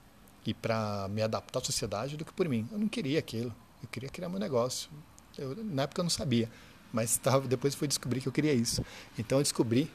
e 0.47 0.55
para 0.55 1.07
me 1.09 1.23
adaptar 1.23 1.61
à 1.61 1.65
sociedade 1.65 2.17
do 2.17 2.25
que 2.25 2.33
por 2.33 2.49
mim. 2.49 2.67
Eu 2.73 2.79
não 2.79 2.89
queria 2.89 3.19
aquilo. 3.19 3.55
Eu 3.83 3.89
queria 3.89 4.09
criar 4.09 4.29
meu 4.31 4.39
negócio. 4.39 4.91
Eu, 5.37 5.55
na 5.65 5.83
época 5.83 6.01
eu 6.01 6.05
não 6.05 6.11
sabia, 6.11 6.51
mas 6.93 7.17
tava, 7.19 7.47
depois 7.47 7.75
fui 7.75 7.89
descobrir 7.89 8.21
que 8.21 8.29
eu 8.29 8.33
queria 8.33 8.53
isso. 8.53 8.85
Então 9.19 9.39
eu 9.39 9.43
descobri 9.43 9.91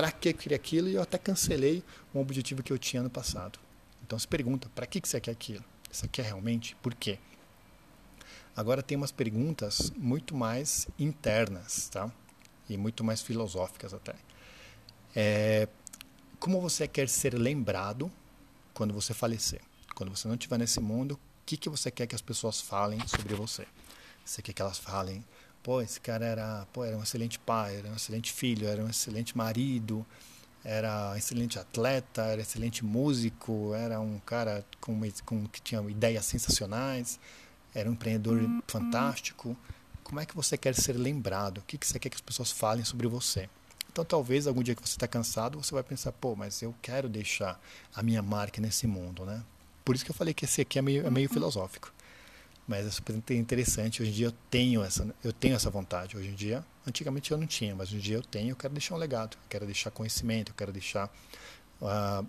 para 0.00 0.10
que 0.10 0.30
eu 0.30 0.34
queria 0.34 0.56
aquilo 0.56 0.88
e 0.88 0.94
eu 0.94 1.02
até 1.02 1.18
cancelei 1.18 1.84
um 2.14 2.20
objetivo 2.20 2.62
que 2.62 2.72
eu 2.72 2.78
tinha 2.78 3.02
no 3.02 3.10
passado. 3.10 3.58
Então 4.02 4.18
se 4.18 4.26
pergunta, 4.26 4.66
para 4.74 4.86
que, 4.86 4.98
que 4.98 5.06
você 5.06 5.20
quer 5.20 5.32
aquilo? 5.32 5.62
Você 5.92 6.08
quer 6.08 6.22
realmente? 6.22 6.74
Por 6.76 6.94
quê? 6.94 7.18
Agora 8.56 8.82
tem 8.82 8.96
umas 8.96 9.12
perguntas 9.12 9.92
muito 9.94 10.34
mais 10.34 10.88
internas, 10.98 11.90
tá? 11.90 12.10
E 12.66 12.78
muito 12.78 13.04
mais 13.04 13.20
filosóficas 13.20 13.92
até. 13.92 14.14
É, 15.14 15.68
como 16.38 16.62
você 16.62 16.88
quer 16.88 17.06
ser 17.06 17.34
lembrado 17.34 18.10
quando 18.72 18.94
você 18.94 19.12
falecer? 19.12 19.60
Quando 19.94 20.16
você 20.16 20.26
não 20.26 20.34
estiver 20.34 20.58
nesse 20.58 20.80
mundo, 20.80 21.12
o 21.12 21.20
que, 21.44 21.58
que 21.58 21.68
você 21.68 21.90
quer 21.90 22.06
que 22.06 22.14
as 22.14 22.22
pessoas 22.22 22.58
falem 22.58 23.06
sobre 23.06 23.34
você? 23.34 23.66
Você 24.24 24.40
quer 24.40 24.54
que 24.54 24.62
elas 24.62 24.78
falem, 24.78 25.22
pô, 25.62 25.80
esse 25.80 26.00
cara 26.00 26.24
era, 26.24 26.66
pô, 26.72 26.84
era 26.84 26.96
um 26.96 27.02
excelente 27.02 27.38
pai, 27.38 27.76
era 27.76 27.88
um 27.88 27.96
excelente 27.96 28.32
filho, 28.32 28.68
era 28.68 28.82
um 28.82 28.88
excelente 28.88 29.36
marido, 29.36 30.04
era 30.64 31.12
um 31.12 31.16
excelente 31.16 31.58
atleta, 31.58 32.22
era 32.22 32.38
um 32.38 32.42
excelente 32.42 32.84
músico, 32.84 33.74
era 33.74 34.00
um 34.00 34.18
cara 34.20 34.64
com, 34.80 35.00
com 35.24 35.46
que 35.46 35.60
tinha 35.60 35.80
ideias 35.90 36.24
sensacionais 36.24 37.18
era 37.74 37.88
um 37.88 37.92
empreendedor 37.92 38.42
uhum. 38.42 38.62
fantástico. 38.66 39.56
Como 40.02 40.20
é 40.20 40.26
que 40.26 40.34
você 40.34 40.56
quer 40.56 40.74
ser 40.74 40.94
lembrado? 40.94 41.58
O 41.58 41.62
que 41.62 41.78
você 41.80 41.98
quer 41.98 42.08
que 42.08 42.16
as 42.16 42.20
pessoas 42.20 42.50
falem 42.50 42.84
sobre 42.84 43.06
você? 43.06 43.48
Então, 43.92 44.04
talvez 44.04 44.46
algum 44.46 44.62
dia 44.62 44.74
que 44.74 44.82
você 44.82 44.94
está 44.94 45.06
cansado, 45.08 45.62
você 45.62 45.72
vai 45.74 45.82
pensar, 45.82 46.12
pô, 46.12 46.36
mas 46.36 46.62
eu 46.62 46.74
quero 46.80 47.08
deixar 47.08 47.60
a 47.94 48.02
minha 48.02 48.22
marca 48.22 48.60
nesse 48.60 48.86
mundo, 48.86 49.24
né? 49.24 49.42
Por 49.84 49.94
isso 49.94 50.04
que 50.04 50.10
eu 50.10 50.14
falei 50.14 50.32
que 50.32 50.44
esse 50.44 50.60
aqui 50.60 50.78
é 50.78 50.82
meio, 50.82 51.06
é 51.06 51.10
meio 51.10 51.28
uhum. 51.28 51.34
filosófico. 51.34 51.92
Mas 52.70 53.02
é 53.28 53.34
interessante. 53.34 54.00
Hoje 54.00 54.12
em 54.12 54.14
dia 54.14 54.26
eu 54.28 54.34
tenho 54.48 54.84
essa, 54.84 55.12
eu 55.24 55.32
tenho 55.32 55.56
essa 55.56 55.68
vontade. 55.68 56.16
Hoje 56.16 56.28
em 56.28 56.34
dia, 56.36 56.64
antigamente 56.86 57.32
eu 57.32 57.36
não 57.36 57.44
tinha, 57.44 57.74
mas 57.74 57.88
hoje 57.88 57.96
em 57.96 58.00
dia 58.00 58.16
eu 58.18 58.22
tenho. 58.22 58.50
Eu 58.50 58.56
quero 58.56 58.72
deixar 58.72 58.94
um 58.94 58.96
legado. 58.96 59.36
Eu 59.42 59.48
quero 59.48 59.66
deixar 59.66 59.90
conhecimento. 59.90 60.52
Eu 60.52 60.54
quero 60.54 60.70
deixar, 60.70 61.12
uh, 61.82 62.24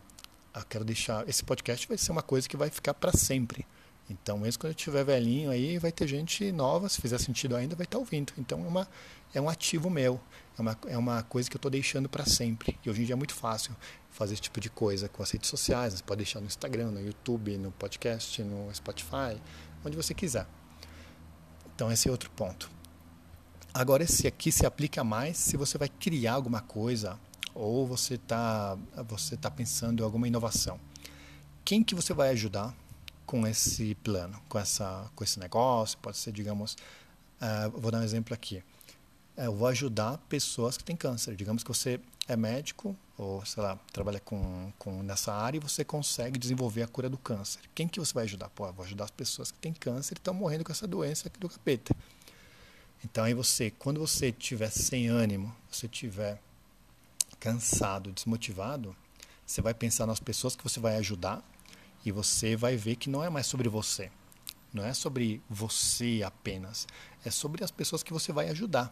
eu 0.56 0.66
quero 0.68 0.84
deixar. 0.84 1.30
Esse 1.30 1.44
podcast 1.44 1.88
vai 1.88 1.96
ser 1.96 2.12
uma 2.12 2.24
coisa 2.24 2.50
que 2.50 2.58
vai 2.58 2.72
ficar 2.72 2.96
para 2.96 3.12
sempre. 3.12 3.68
Então, 4.10 4.40
mesmo 4.40 4.60
quando 4.60 4.72
eu 4.72 4.76
estiver 4.76 5.06
velhinho 5.06 5.52
aí, 5.52 5.78
vai 5.78 5.92
ter 5.92 6.08
gente 6.08 6.52
nova, 6.52 6.90
se 6.90 7.00
fizer 7.00 7.20
sentido 7.20 7.56
ainda, 7.56 7.76
vai 7.76 7.86
estar 7.86 8.00
ouvindo. 8.00 8.34
Então, 8.36 8.66
é, 8.66 8.68
uma, 8.68 8.88
é 9.36 9.40
um 9.40 9.48
ativo 9.48 9.92
meu, 9.92 10.20
é 10.58 10.62
uma, 10.62 10.80
é 10.88 10.98
uma 10.98 11.22
coisa 11.22 11.48
que 11.48 11.56
eu 11.56 11.60
estou 11.60 11.70
deixando 11.70 12.10
para 12.10 12.26
sempre. 12.26 12.80
E 12.84 12.90
hoje 12.90 13.04
em 13.04 13.06
dia 13.06 13.14
é 13.14 13.16
muito 13.16 13.36
fácil 13.36 13.76
fazer 14.10 14.34
esse 14.34 14.42
tipo 14.42 14.60
de 14.60 14.72
coisa 14.72 15.08
com 15.08 15.22
as 15.22 15.30
redes 15.30 15.50
sociais. 15.52 15.94
Você 15.94 16.04
pode 16.04 16.18
deixar 16.18 16.42
no 16.42 16.48
Instagram, 16.48 16.90
no 16.90 17.00
YouTube, 17.00 17.56
no 17.58 17.72
podcast, 17.72 18.44
no 18.44 18.74
Spotify, 18.74 19.40
onde 19.84 19.96
você 19.98 20.14
quiser. 20.14 20.48
Então, 21.76 21.92
esse 21.92 22.08
é 22.08 22.12
outro 22.12 22.30
ponto. 22.32 22.70
Agora, 23.74 24.04
esse 24.04 24.28
aqui 24.28 24.52
se 24.52 24.66
aplica 24.66 25.04
mais 25.04 25.38
se 25.38 25.58
você 25.58 25.78
vai 25.78 25.90
criar 25.90 26.34
alguma 26.34 26.62
coisa 26.62 27.20
ou 27.54 27.88
você 27.88 28.16
está 28.16 28.78
você 29.08 29.38
tá 29.38 29.50
pensando 29.50 30.02
em 30.02 30.04
alguma 30.04 30.28
inovação. 30.28 30.80
Quem 31.64 31.84
que 31.84 31.96
você 31.96 32.14
vai 32.14 32.30
ajudar 32.30 32.76
com 33.32 33.48
esse 33.48 33.96
plano, 33.96 34.38
com, 34.50 34.60
essa, 34.60 35.10
com 35.16 35.24
esse 35.24 35.40
negócio. 35.40 35.98
Pode 36.00 36.18
ser, 36.18 36.34
digamos, 36.34 36.74
uh, 37.42 37.72
vou 37.80 37.90
dar 37.90 38.00
um 38.00 38.04
exemplo 38.04 38.34
aqui. 38.34 38.62
Uh, 39.38 39.44
eu 39.44 39.56
vou 39.56 39.70
ajudar 39.70 40.18
pessoas 40.28 40.76
que 40.78 40.84
têm 40.84 40.98
câncer. 40.98 41.34
Digamos 41.34 41.64
que 41.64 41.70
você 41.70 41.98
é 42.28 42.36
médico 42.36 42.94
ou, 43.22 43.46
sei 43.46 43.62
lá, 43.62 43.78
trabalha 43.94 44.20
com, 44.20 44.74
com 44.80 45.04
nessa 45.04 45.32
área 45.32 45.58
e 45.58 45.62
você 45.62 45.86
consegue 45.86 46.40
desenvolver 46.40 46.82
a 46.82 46.88
cura 46.88 47.08
do 47.08 47.20
câncer. 47.20 47.62
Quem 47.76 47.88
que 47.88 48.00
você 48.00 48.12
vai 48.12 48.24
ajudar? 48.24 48.50
Pô, 48.50 48.72
vou 48.74 48.84
ajudar 48.84 49.04
as 49.04 49.12
pessoas 49.12 49.52
que 49.52 49.60
têm 49.60 49.74
câncer 49.74 50.16
e 50.16 50.18
estão 50.18 50.34
morrendo 50.34 50.64
com 50.64 50.72
essa 50.72 50.88
doença 50.88 51.28
aqui 51.28 51.40
do 51.40 51.48
capeta. 51.48 51.96
Então 53.06 53.24
aí 53.24 53.36
você, 53.36 53.70
quando 53.70 54.00
você 54.00 54.32
tiver 54.32 54.72
sem 54.72 55.08
ânimo, 55.08 55.56
você 55.72 55.88
tiver 55.88 56.42
cansado, 57.40 58.12
desmotivado, 58.12 58.96
você 59.46 59.62
vai 59.62 59.76
pensar 59.76 60.08
nas 60.08 60.20
pessoas 60.20 60.56
que 60.56 60.64
você 60.64 60.80
vai 60.80 60.96
ajudar 60.98 61.44
e 62.04 62.12
você 62.12 62.56
vai 62.56 62.76
ver 62.76 62.96
que 62.96 63.10
não 63.10 63.24
é 63.24 63.30
mais 63.30 63.46
sobre 63.46 63.70
você. 63.70 64.12
Não 64.74 64.84
é 64.84 64.96
sobre 64.96 65.44
você 65.48 66.24
apenas. 66.26 66.88
É 67.24 67.30
sobre 67.30 67.64
as 67.64 67.70
pessoas 67.70 68.02
que 68.02 68.14
você 68.14 68.32
vai 68.32 68.50
ajudar. 68.50 68.92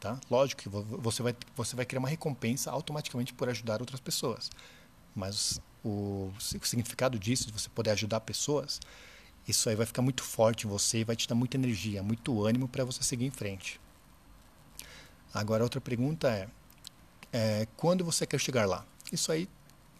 Tá? 0.00 0.18
Lógico 0.30 0.62
que 0.62 0.68
você 0.68 1.22
vai, 1.22 1.34
você 1.56 1.74
vai 1.74 1.84
criar 1.84 1.98
uma 1.98 2.08
recompensa 2.08 2.70
automaticamente 2.70 3.34
por 3.34 3.48
ajudar 3.48 3.80
outras 3.80 4.00
pessoas. 4.00 4.48
Mas 5.14 5.60
o, 5.84 6.30
o 6.36 6.40
significado 6.40 7.18
disso, 7.18 7.46
de 7.46 7.52
você 7.52 7.68
poder 7.68 7.90
ajudar 7.90 8.20
pessoas, 8.20 8.80
isso 9.46 9.68
aí 9.68 9.74
vai 9.74 9.86
ficar 9.86 10.02
muito 10.02 10.22
forte 10.22 10.66
em 10.66 10.70
você 10.70 10.98
e 10.98 11.04
vai 11.04 11.16
te 11.16 11.26
dar 11.26 11.34
muita 11.34 11.56
energia, 11.56 12.02
muito 12.02 12.44
ânimo 12.44 12.68
para 12.68 12.84
você 12.84 13.02
seguir 13.02 13.24
em 13.24 13.30
frente. 13.30 13.80
Agora, 15.34 15.62
outra 15.64 15.80
pergunta 15.80 16.30
é, 16.30 16.48
é: 17.32 17.66
quando 17.76 18.04
você 18.04 18.26
quer 18.26 18.38
chegar 18.38 18.66
lá? 18.66 18.84
Isso 19.12 19.32
aí 19.32 19.48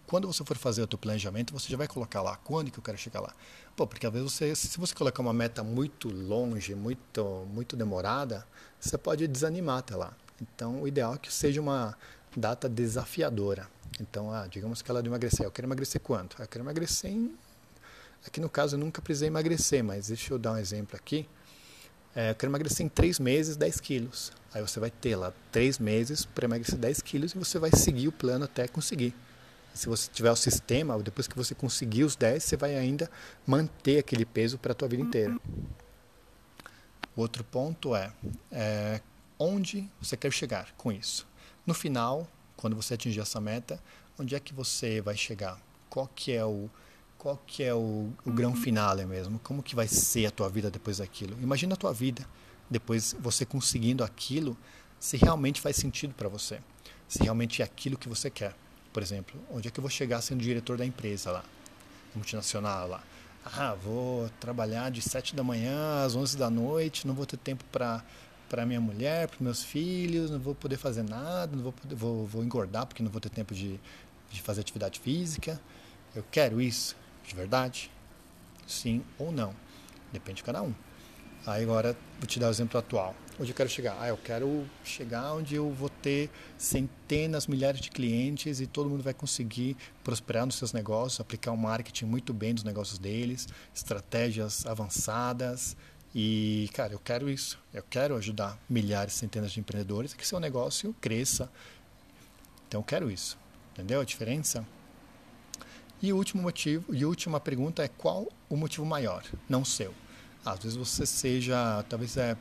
quando 0.08 0.26
você 0.26 0.42
for 0.42 0.56
fazer 0.56 0.82
o 0.82 0.86
teu 0.86 0.98
planejamento, 0.98 1.52
você 1.52 1.68
já 1.68 1.76
vai 1.76 1.86
colocar 1.86 2.22
lá 2.22 2.36
quando 2.36 2.70
que 2.70 2.78
eu 2.78 2.82
quero 2.82 2.96
chegar 2.96 3.20
lá. 3.20 3.34
Pô, 3.76 3.86
porque 3.86 4.06
às 4.06 4.12
vezes 4.12 4.32
você, 4.32 4.56
se 4.56 4.78
você 4.78 4.94
colocar 4.94 5.20
uma 5.20 5.34
meta 5.34 5.62
muito 5.62 6.08
longe, 6.08 6.74
muito 6.74 7.46
muito 7.52 7.76
demorada, 7.76 8.46
você 8.80 8.96
pode 8.96 9.28
desanimar 9.28 9.78
até 9.78 9.94
lá. 9.94 10.12
Então, 10.40 10.82
o 10.82 10.88
ideal 10.88 11.14
é 11.14 11.18
que 11.18 11.32
seja 11.32 11.60
uma 11.60 11.94
data 12.34 12.68
desafiadora. 12.68 13.68
Então, 14.00 14.32
ah, 14.32 14.46
digamos 14.46 14.80
que 14.80 14.90
ela 14.90 15.02
de 15.02 15.08
emagrecer, 15.08 15.44
eu 15.44 15.50
quero 15.50 15.66
emagrecer 15.66 16.00
quanto? 16.00 16.40
Eu 16.40 16.48
quero 16.48 16.64
emagrecer 16.64 17.10
em 17.10 17.36
Aqui 18.26 18.40
no 18.40 18.48
caso 18.48 18.76
eu 18.76 18.80
nunca 18.80 19.00
precisei 19.00 19.28
emagrecer, 19.28 19.82
mas 19.84 20.08
deixa 20.08 20.32
eu 20.32 20.38
dar 20.38 20.52
um 20.52 20.58
exemplo 20.58 20.96
aqui. 20.96 21.28
É, 22.14 22.30
eu 22.30 22.34
quero 22.34 22.50
emagrecer 22.50 22.84
em 22.84 22.88
3 22.88 23.18
meses 23.20 23.56
10 23.56 23.80
quilos. 23.80 24.32
Aí 24.52 24.60
você 24.60 24.80
vai 24.80 24.90
ter 24.90 25.16
lá 25.16 25.32
3 25.52 25.78
meses 25.78 26.24
para 26.24 26.46
emagrecer 26.46 26.78
10 26.78 27.02
quilos 27.02 27.32
e 27.32 27.38
você 27.38 27.58
vai 27.58 27.70
seguir 27.70 28.08
o 28.08 28.12
plano 28.12 28.44
até 28.44 28.66
conseguir 28.66 29.14
se 29.78 29.88
você 29.88 30.10
tiver 30.12 30.32
o 30.32 30.34
sistema, 30.34 31.00
depois 31.00 31.28
que 31.28 31.36
você 31.36 31.54
conseguir 31.54 32.02
os 32.02 32.16
10, 32.16 32.42
você 32.42 32.56
vai 32.56 32.74
ainda 32.74 33.08
manter 33.46 33.98
aquele 33.98 34.24
peso 34.24 34.58
para 34.58 34.72
a 34.72 34.74
tua 34.74 34.88
vida 34.88 35.04
inteira. 35.04 35.38
O 37.14 37.20
outro 37.20 37.44
ponto 37.44 37.94
é, 37.94 38.12
é 38.50 39.00
onde 39.38 39.88
você 40.02 40.16
quer 40.16 40.32
chegar 40.32 40.72
com 40.76 40.90
isso. 40.90 41.28
No 41.64 41.74
final, 41.74 42.26
quando 42.56 42.74
você 42.74 42.94
atingir 42.94 43.20
essa 43.20 43.40
meta, 43.40 43.80
onde 44.18 44.34
é 44.34 44.40
que 44.40 44.52
você 44.52 45.00
vai 45.00 45.16
chegar? 45.16 45.62
Qual 45.88 46.08
que 46.08 46.32
é 46.32 46.44
o 46.44 46.68
qual 47.16 47.40
que 47.46 47.62
é 47.62 47.72
o, 47.72 48.12
o 48.24 48.32
grão 48.32 48.50
uhum. 48.50 48.56
final 48.56 48.96
mesmo? 49.06 49.38
Como 49.38 49.62
que 49.62 49.76
vai 49.76 49.86
ser 49.86 50.26
a 50.26 50.30
tua 50.32 50.48
vida 50.48 50.72
depois 50.72 50.98
daquilo? 50.98 51.40
Imagina 51.40 51.74
a 51.74 51.76
tua 51.76 51.92
vida 51.92 52.26
depois 52.68 53.14
você 53.20 53.46
conseguindo 53.46 54.02
aquilo, 54.02 54.56
se 54.98 55.16
realmente 55.16 55.60
faz 55.60 55.76
sentido 55.76 56.14
para 56.14 56.28
você, 56.28 56.60
se 57.06 57.22
realmente 57.22 57.62
é 57.62 57.64
aquilo 57.64 57.96
que 57.96 58.08
você 58.08 58.28
quer 58.28 58.56
por 58.92 59.02
exemplo, 59.02 59.40
onde 59.50 59.68
é 59.68 59.70
que 59.70 59.78
eu 59.78 59.82
vou 59.82 59.90
chegar 59.90 60.20
sendo 60.20 60.40
diretor 60.40 60.76
da 60.78 60.84
empresa 60.84 61.30
lá, 61.30 61.44
multinacional 62.14 62.88
lá? 62.88 63.02
Ah, 63.44 63.74
vou 63.74 64.28
trabalhar 64.40 64.90
de 64.90 65.00
7 65.00 65.34
da 65.34 65.42
manhã 65.42 66.04
às 66.04 66.14
11 66.14 66.36
da 66.36 66.50
noite, 66.50 67.06
não 67.06 67.14
vou 67.14 67.26
ter 67.26 67.36
tempo 67.36 67.64
para 67.70 68.02
para 68.48 68.64
minha 68.64 68.80
mulher, 68.80 69.28
para 69.28 69.36
meus 69.40 69.62
filhos, 69.62 70.30
não 70.30 70.38
vou 70.38 70.54
poder 70.54 70.76
fazer 70.76 71.02
nada, 71.02 71.54
não 71.54 71.62
vou 71.62 71.72
poder, 71.72 71.94
vou, 71.94 72.26
vou 72.26 72.42
engordar 72.42 72.86
porque 72.86 73.02
não 73.02 73.10
vou 73.10 73.20
ter 73.20 73.28
tempo 73.28 73.54
de, 73.54 73.78
de 74.30 74.42
fazer 74.42 74.62
atividade 74.62 74.98
física. 75.00 75.60
Eu 76.14 76.24
quero 76.30 76.60
isso, 76.60 76.96
de 77.26 77.34
verdade? 77.34 77.90
Sim 78.66 79.04
ou 79.18 79.30
não? 79.30 79.54
Depende 80.12 80.38
de 80.38 80.44
cada 80.44 80.62
um. 80.62 80.74
Aí 81.46 81.62
agora 81.62 81.96
vou 82.18 82.26
te 82.26 82.40
dar 82.40 82.48
o 82.48 82.50
exemplo 82.50 82.78
atual. 82.78 83.14
Onde 83.40 83.52
eu 83.52 83.54
quero 83.54 83.68
chegar? 83.68 83.96
Ah, 84.00 84.08
eu 84.08 84.16
quero 84.16 84.68
chegar 84.82 85.32
onde 85.32 85.54
eu 85.54 85.70
vou 85.70 85.88
ter 85.88 86.28
centenas, 86.56 87.46
milhares 87.46 87.80
de 87.80 87.88
clientes 87.88 88.60
e 88.60 88.66
todo 88.66 88.90
mundo 88.90 89.02
vai 89.02 89.14
conseguir 89.14 89.76
prosperar 90.02 90.44
nos 90.44 90.56
seus 90.56 90.72
negócios, 90.72 91.20
aplicar 91.20 91.52
o 91.52 91.54
um 91.54 91.58
marketing 91.58 92.06
muito 92.06 92.34
bem 92.34 92.52
nos 92.52 92.64
negócios 92.64 92.98
deles, 92.98 93.46
estratégias 93.72 94.66
avançadas. 94.66 95.76
E, 96.12 96.68
cara, 96.72 96.92
eu 96.94 96.98
quero 96.98 97.30
isso. 97.30 97.60
Eu 97.72 97.84
quero 97.88 98.16
ajudar 98.16 98.58
milhares, 98.68 99.14
centenas 99.14 99.52
de 99.52 99.60
empreendedores 99.60 100.14
a 100.14 100.16
que 100.16 100.26
seu 100.26 100.40
negócio 100.40 100.92
cresça. 101.00 101.48
Então, 102.66 102.80
eu 102.80 102.84
quero 102.84 103.08
isso. 103.08 103.38
Entendeu 103.72 104.00
a 104.00 104.04
diferença? 104.04 104.66
E 106.02 106.12
o 106.12 106.16
último 106.16 106.42
motivo, 106.42 106.92
e 106.92 107.04
última 107.04 107.38
pergunta 107.38 107.84
é 107.84 107.88
qual 107.88 108.26
o 108.48 108.56
motivo 108.56 108.84
maior, 108.84 109.22
não 109.48 109.64
seu. 109.64 109.94
Às 110.44 110.60
vezes 110.60 110.76
você 110.76 111.04
seja, 111.04 111.84
talvez 111.88 112.16
é 112.16 112.36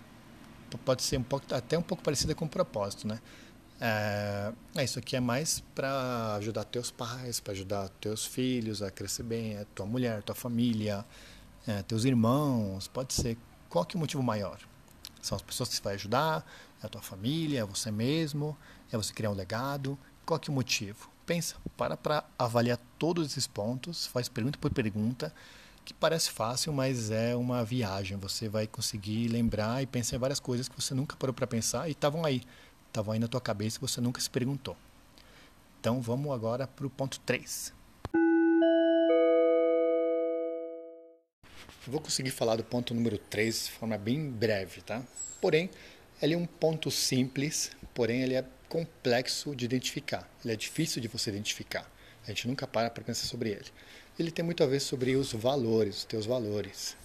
pode 0.83 1.03
ser 1.03 1.17
um 1.17 1.23
pouco, 1.23 1.53
até 1.53 1.77
um 1.77 1.81
pouco 1.81 2.03
parecida 2.03 2.33
com 2.33 2.45
o 2.45 2.49
propósito, 2.49 3.07
né? 3.07 3.19
É, 3.79 4.51
é 4.75 4.83
isso 4.83 4.97
aqui 4.97 5.15
é 5.15 5.19
mais 5.19 5.63
para 5.75 6.35
ajudar 6.35 6.63
teus 6.65 6.89
pais, 6.89 7.39
para 7.39 7.53
ajudar 7.53 7.89
teus 8.01 8.25
filhos 8.25 8.81
a 8.81 8.89
crescer 8.89 9.23
bem, 9.23 9.57
a 9.57 9.65
tua 9.65 9.85
mulher, 9.85 10.23
tua 10.23 10.35
família, 10.35 11.05
é, 11.67 11.83
teus 11.83 12.03
irmãos, 12.05 12.87
pode 12.87 13.13
ser. 13.13 13.37
Qual 13.69 13.85
que 13.85 13.95
é 13.95 13.97
o 13.97 13.99
motivo 13.99 14.23
maior? 14.23 14.59
São 15.21 15.35
as 15.35 15.41
pessoas 15.41 15.69
que 15.69 15.75
você 15.75 15.81
vai 15.81 15.95
ajudar, 15.95 16.45
é 16.81 16.85
a 16.85 16.89
tua 16.89 17.01
família, 17.01 17.59
é 17.59 17.63
você 17.65 17.91
mesmo, 17.91 18.57
é 18.91 18.97
você 18.97 19.13
criar 19.13 19.29
um 19.29 19.35
legado. 19.35 19.97
Qual 20.25 20.39
que 20.39 20.49
é 20.49 20.51
o 20.51 20.55
motivo? 20.55 21.09
Pensa, 21.25 21.55
para 21.75 21.97
para 21.97 22.23
avaliar 22.39 22.79
todos 22.97 23.27
esses 23.27 23.45
pontos, 23.45 24.07
faz 24.07 24.29
pergunta 24.29 24.57
por 24.57 24.71
pergunta, 24.71 25.33
que 25.87 25.93
parece 25.93 26.29
fácil, 26.29 26.73
mas 26.73 27.11
é 27.11 27.33
uma 27.33 27.63
viagem. 27.63 28.17
Você 28.17 28.49
vai 28.49 28.67
conseguir 28.67 29.29
lembrar 29.29 29.81
e 29.81 29.87
pensar 29.87 30.17
em 30.17 30.19
várias 30.19 30.39
coisas 30.39 30.67
que 30.67 30.75
você 30.75 30.93
nunca 30.93 31.15
parou 31.15 31.33
para 31.33 31.47
pensar 31.47 31.87
e 31.87 31.93
estavam 31.93 32.25
aí. 32.25 32.43
Estavam 32.87 33.13
aí 33.13 33.19
na 33.19 33.27
tua 33.29 33.39
cabeça 33.39 33.77
e 33.77 33.81
você 33.81 34.01
nunca 34.01 34.19
se 34.19 34.29
perguntou. 34.29 34.75
Então 35.79 36.01
vamos 36.01 36.29
agora 36.33 36.67
para 36.67 36.85
o 36.85 36.89
ponto 36.89 37.21
3. 37.21 37.73
vou 41.87 42.01
conseguir 42.01 42.31
falar 42.31 42.57
do 42.57 42.65
ponto 42.65 42.93
número 42.93 43.17
3 43.17 43.67
de 43.67 43.71
forma 43.71 43.97
bem 43.97 44.29
breve, 44.29 44.81
tá? 44.81 45.01
Porém, 45.39 45.69
ele 46.21 46.33
é 46.33 46.37
um 46.37 46.45
ponto 46.45 46.91
simples, 46.91 47.71
porém 47.93 48.23
ele 48.23 48.35
é 48.35 48.43
complexo 48.67 49.55
de 49.55 49.63
identificar. 49.63 50.29
Ele 50.43 50.53
é 50.53 50.57
difícil 50.57 51.01
de 51.01 51.07
você 51.07 51.29
identificar. 51.29 51.89
A 52.25 52.27
gente 52.27 52.45
nunca 52.45 52.67
para 52.67 52.89
para 52.89 53.05
pensar 53.05 53.25
sobre 53.25 53.51
ele. 53.51 53.71
Ele 54.19 54.31
tem 54.31 54.43
muito 54.43 54.63
a 54.63 54.67
ver 54.67 54.79
sobre 54.79 55.15
os 55.15 55.31
valores, 55.31 55.97
os 55.97 56.05
teus 56.05 56.25
valores. 56.25 56.97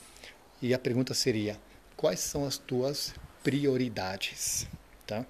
E 0.63 0.73
a 0.73 0.79
pergunta 0.79 1.13
seria: 1.13 1.61
quais 1.95 2.21
são 2.21 2.47
as 2.47 2.57
tuas 2.57 3.15
prioridades, 3.43 4.67
tá? 5.07 5.27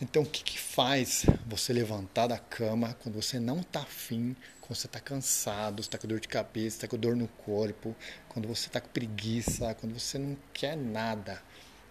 Então, 0.00 0.22
o 0.22 0.26
que, 0.26 0.42
que 0.42 0.58
faz 0.58 1.26
você 1.46 1.74
levantar 1.74 2.26
da 2.26 2.38
cama 2.38 2.96
quando 3.02 3.16
você 3.16 3.38
não 3.38 3.60
está 3.60 3.80
afim, 3.80 4.34
quando 4.62 4.76
você 4.76 4.86
está 4.86 4.98
cansado, 4.98 5.80
está 5.80 5.98
com 5.98 6.08
dor 6.08 6.20
de 6.20 6.26
cabeça, 6.26 6.76
está 6.78 6.88
com 6.88 6.96
dor 6.96 7.14
no 7.14 7.28
corpo, 7.28 7.94
quando 8.30 8.48
você 8.48 8.68
está 8.68 8.80
com 8.80 8.88
preguiça, 8.88 9.74
quando 9.74 9.92
você 9.92 10.18
não 10.18 10.36
quer 10.54 10.74
nada? 10.74 11.42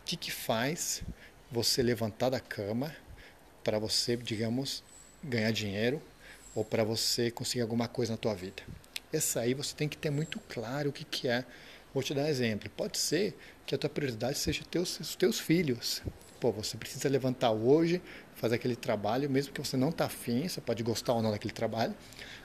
O 0.02 0.06
que, 0.06 0.18
que 0.18 0.32
faz 0.32 1.04
você 1.52 1.84
levantar 1.84 2.32
da 2.32 2.40
cama 2.40 2.96
para 3.64 3.78
você, 3.78 4.18
digamos, 4.18 4.84
ganhar 5.24 5.52
dinheiro 5.52 6.02
ou 6.56 6.66
para 6.66 6.84
você 6.84 7.30
conseguir 7.30 7.62
alguma 7.62 7.88
coisa 7.88 8.14
na 8.14 8.18
tua 8.18 8.34
vida? 8.34 8.64
Essa 9.14 9.42
aí 9.42 9.54
você 9.54 9.76
tem 9.76 9.88
que 9.88 9.98
ter 9.98 10.10
muito 10.10 10.40
claro 10.50 10.90
o 10.90 10.94
que, 10.94 11.06
que 11.06 11.28
é. 11.28 11.46
Vou 11.94 12.02
te 12.02 12.14
dar 12.14 12.24
um 12.24 12.28
exemplo. 12.28 12.70
Pode 12.72 12.98
ser 12.98 13.38
que 13.66 13.76
a 13.76 13.78
tua 13.78 13.90
prioridade 13.90 14.38
seja 14.38 14.64
teus, 14.70 15.00
os 15.00 15.16
teus 15.16 15.40
filhos 15.40 16.02
pô, 16.44 16.52
você 16.52 16.76
precisa 16.76 17.08
levantar 17.08 17.52
hoje, 17.52 18.02
fazer 18.36 18.56
aquele 18.56 18.76
trabalho, 18.76 19.30
mesmo 19.30 19.54
que 19.54 19.62
você 19.62 19.78
não 19.78 19.88
está 19.88 20.08
afim, 20.08 20.46
você 20.46 20.60
pode 20.60 20.84
gostar 20.84 21.14
ou 21.14 21.22
não 21.22 21.32
daquele 21.32 21.54
trabalho, 21.54 21.96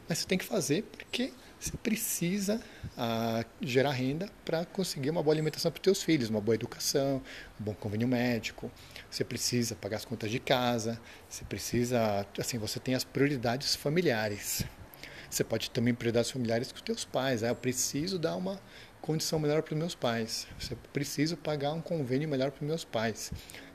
mas 0.09 0.19
você 0.19 0.25
tem 0.25 0.39
que 0.39 0.45
fazer 0.45 0.85
porque 0.85 1.33
você 1.59 1.77
precisa 1.77 2.61
ah, 2.97 3.45
gerar 3.61 3.91
renda 3.91 4.31
para 4.45 4.65
conseguir 4.67 5.11
uma 5.11 5.21
boa 5.21 5.35
alimentação 5.35 5.73
para 5.73 5.81
os 5.81 5.85
seus 5.85 6.03
filhos, 6.05 6.31
uma 6.31 6.41
boa 6.41 6.55
educação, 6.55 7.21
um 7.61 7.65
bom 7.65 7.75
convênio 7.75 8.07
médico. 8.07 8.71
Você 9.11 9.25
precisa 9.25 9.75
pagar 9.75 9.97
as 9.97 10.05
contas 10.05 10.31
de 10.31 10.39
casa, 10.39 11.01
você 11.29 11.45
precisa, 11.45 12.25
assim, 12.39 12.57
você 12.57 12.79
tem 12.79 12.95
as 12.95 13.03
prioridades 13.03 13.75
familiares. 13.75 14.65
Você 15.31 15.45
pode 15.45 15.71
também 15.71 15.95
prioridades 15.95 16.31
familiares 16.31 16.73
com 16.73 16.77
os 16.77 16.83
teus 16.83 17.05
pais. 17.05 17.43
Ah, 17.43 17.49
eu 17.49 17.57
preciso 17.57 18.19
dar 18.19 18.37
uma 18.37 18.61
condição 19.01 19.39
melhor 19.39 19.63
para 19.63 19.75
os 19.75 19.79
meus 19.79 19.95
pais. 19.95 20.47
Você 20.59 20.77
precisa 20.93 21.37
pagar 21.37 21.73
um 21.73 21.81
convênio 21.81 22.29
melhor 22.29 22.51
para 22.51 22.63
os 22.63 22.69
meus 22.69 22.85
pais. 22.85 23.33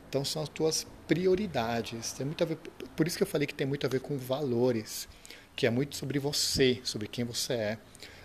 Então 0.10 0.26
são 0.26 0.42
as 0.42 0.50
tuas 0.50 0.86
prioridades. 1.08 2.14
Tem 2.14 2.26
muito 2.26 2.44
a 2.44 2.48
ver, 2.48 2.58
por 2.96 3.08
isso 3.08 3.18
que 3.18 3.24
eu 3.24 3.28
falei 3.28 3.48
que 3.48 3.54
tem 3.54 3.68
muito 3.68 3.86
a 3.86 3.90
ver 3.90 4.00
com 4.00 4.18
valores, 4.18 5.08
que 5.56 5.66
é 5.66 5.70
muito 5.70 5.96
sobre 5.96 6.20
você, 6.20 6.82
sobre 6.84 7.08
quem 7.08 7.24
você 7.24 7.54
é. 7.54 7.78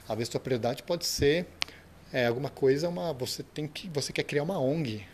Às 0.08 0.16
vezes 0.16 0.28
tua 0.30 0.40
prioridade 0.40 0.82
pode 0.82 1.06
ser 1.06 1.46
é, 2.12 2.26
alguma 2.26 2.48
coisa, 2.48 2.88
uma 2.88 3.12
você 3.12 3.42
tem 3.42 3.66
que 3.66 3.88
você 3.88 4.12
quer 4.12 4.22
criar 4.22 4.42
uma 4.42 4.58
ONG. 4.58 5.06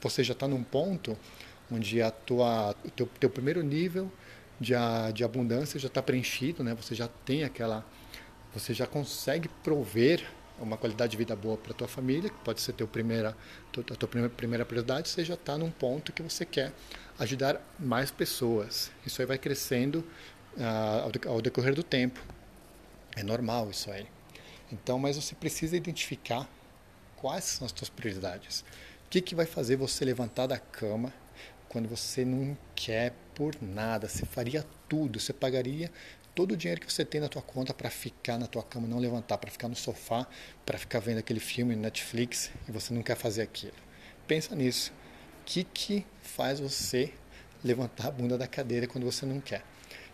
Você 0.00 0.24
já 0.24 0.32
está 0.32 0.48
num 0.48 0.62
ponto 0.62 1.16
onde 1.70 2.02
a 2.02 2.10
tua 2.10 2.74
o 2.84 2.90
teu, 2.90 3.06
teu 3.20 3.30
primeiro 3.30 3.62
nível 3.62 4.10
de, 4.64 4.74
de 5.12 5.22
abundância 5.22 5.78
já 5.78 5.88
está 5.88 6.02
preenchido, 6.02 6.64
né? 6.64 6.74
Você 6.74 6.94
já 6.94 7.08
tem 7.08 7.44
aquela 7.44 7.84
você 8.54 8.72
já 8.72 8.86
consegue 8.86 9.48
prover 9.64 10.24
uma 10.60 10.76
qualidade 10.76 11.10
de 11.10 11.16
vida 11.16 11.34
boa 11.34 11.56
para 11.56 11.74
tua 11.74 11.88
família, 11.88 12.30
que 12.30 12.36
pode 12.44 12.60
ser 12.60 12.72
teu 12.72 12.86
primeira, 12.86 13.36
a 13.76 13.96
tua 13.96 14.08
primeira 14.08 14.64
prioridade, 14.64 15.08
você 15.08 15.24
já 15.24 15.34
está 15.34 15.58
num 15.58 15.70
ponto 15.70 16.12
que 16.12 16.22
você 16.22 16.46
quer 16.46 16.72
ajudar 17.18 17.60
mais 17.78 18.12
pessoas. 18.12 18.92
Isso 19.04 19.20
aí 19.20 19.26
vai 19.26 19.38
crescendo 19.38 20.04
uh, 20.56 21.28
ao 21.28 21.42
decorrer 21.42 21.74
do 21.74 21.82
tempo. 21.82 22.20
É 23.16 23.24
normal 23.24 23.70
isso 23.70 23.90
aí. 23.90 24.06
Então, 24.70 24.98
mas 24.98 25.16
você 25.16 25.34
precisa 25.34 25.76
identificar 25.76 26.48
quais 27.16 27.44
são 27.44 27.66
as 27.66 27.72
tuas 27.72 27.90
prioridades. 27.90 28.60
O 29.06 29.10
que, 29.10 29.20
que 29.20 29.34
vai 29.34 29.46
fazer 29.46 29.76
você 29.76 30.04
levantar 30.04 30.46
da 30.46 30.58
cama 30.58 31.12
quando 31.68 31.88
você 31.88 32.24
não 32.24 32.56
quer 32.76 33.12
por 33.34 33.54
nada? 33.60 34.08
Você 34.08 34.24
faria 34.24 34.64
tudo, 34.88 35.18
você 35.18 35.32
pagaria 35.32 35.90
todo 36.34 36.52
o 36.52 36.56
dinheiro 36.56 36.80
que 36.80 36.92
você 36.92 37.04
tem 37.04 37.20
na 37.20 37.28
tua 37.28 37.42
conta 37.42 37.72
para 37.72 37.88
ficar 37.88 38.38
na 38.38 38.46
tua 38.46 38.62
cama, 38.62 38.88
não 38.88 38.98
levantar, 38.98 39.38
para 39.38 39.50
ficar 39.50 39.68
no 39.68 39.76
sofá, 39.76 40.26
para 40.66 40.76
ficar 40.76 40.98
vendo 40.98 41.18
aquele 41.18 41.40
filme 41.40 41.76
no 41.76 41.82
Netflix 41.82 42.50
e 42.68 42.72
você 42.72 42.92
não 42.92 43.02
quer 43.02 43.16
fazer 43.16 43.42
aquilo. 43.42 43.74
Pensa 44.26 44.54
nisso. 44.54 44.92
O 45.42 45.44
que, 45.44 45.62
que 45.62 46.06
faz 46.22 46.58
você 46.58 47.12
levantar 47.62 48.08
a 48.08 48.10
bunda 48.10 48.36
da 48.36 48.46
cadeira 48.46 48.86
quando 48.86 49.04
você 49.04 49.24
não 49.24 49.40
quer? 49.40 49.62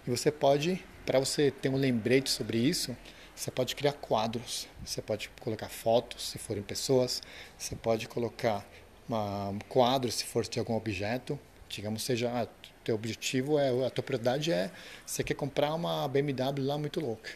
E 0.06 0.10
você 0.10 0.30
pode, 0.30 0.84
para 1.06 1.18
você 1.18 1.50
ter 1.50 1.68
um 1.68 1.76
lembrete 1.76 2.28
sobre 2.28 2.58
isso, 2.58 2.96
você 3.34 3.50
pode 3.50 3.74
criar 3.74 3.92
quadros, 3.92 4.68
você 4.84 5.00
pode 5.00 5.30
colocar 5.40 5.68
fotos, 5.68 6.30
se 6.30 6.38
forem 6.38 6.62
pessoas, 6.62 7.22
você 7.56 7.74
pode 7.74 8.06
colocar 8.08 8.66
um 9.08 9.58
quadro, 9.68 10.10
se 10.12 10.24
for 10.24 10.44
de 10.46 10.58
algum 10.58 10.74
objeto, 10.74 11.38
digamos, 11.68 12.02
seja 12.02 12.30
ah, 12.30 12.46
teu 12.90 12.94
objetivo 12.96 13.58
é 13.58 13.86
a 13.86 13.90
tua 13.90 14.02
prioridade 14.02 14.52
é 14.52 14.70
você 15.06 15.22
quer 15.22 15.34
comprar 15.34 15.72
uma 15.74 16.08
BMW 16.08 16.64
lá 16.64 16.76
muito 16.76 17.00
louca. 17.00 17.30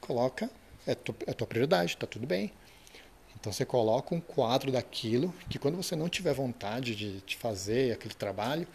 Coloca 0.00 0.48
é, 0.86 0.94
tu, 0.94 1.14
é 1.26 1.32
a 1.32 1.34
tua 1.34 1.46
prioridade, 1.46 1.96
tá 1.96 2.06
tudo 2.06 2.26
bem. 2.26 2.52
Então 3.38 3.52
você 3.52 3.64
coloca 3.64 4.14
um 4.14 4.20
quadro 4.20 4.70
daquilo 4.70 5.34
que 5.48 5.58
quando 5.58 5.76
você 5.76 5.96
não 5.96 6.08
tiver 6.08 6.32
vontade 6.32 6.94
de, 6.94 7.20
de 7.22 7.36
fazer 7.36 7.92
aquele 7.92 8.14
trabalho, 8.14 8.66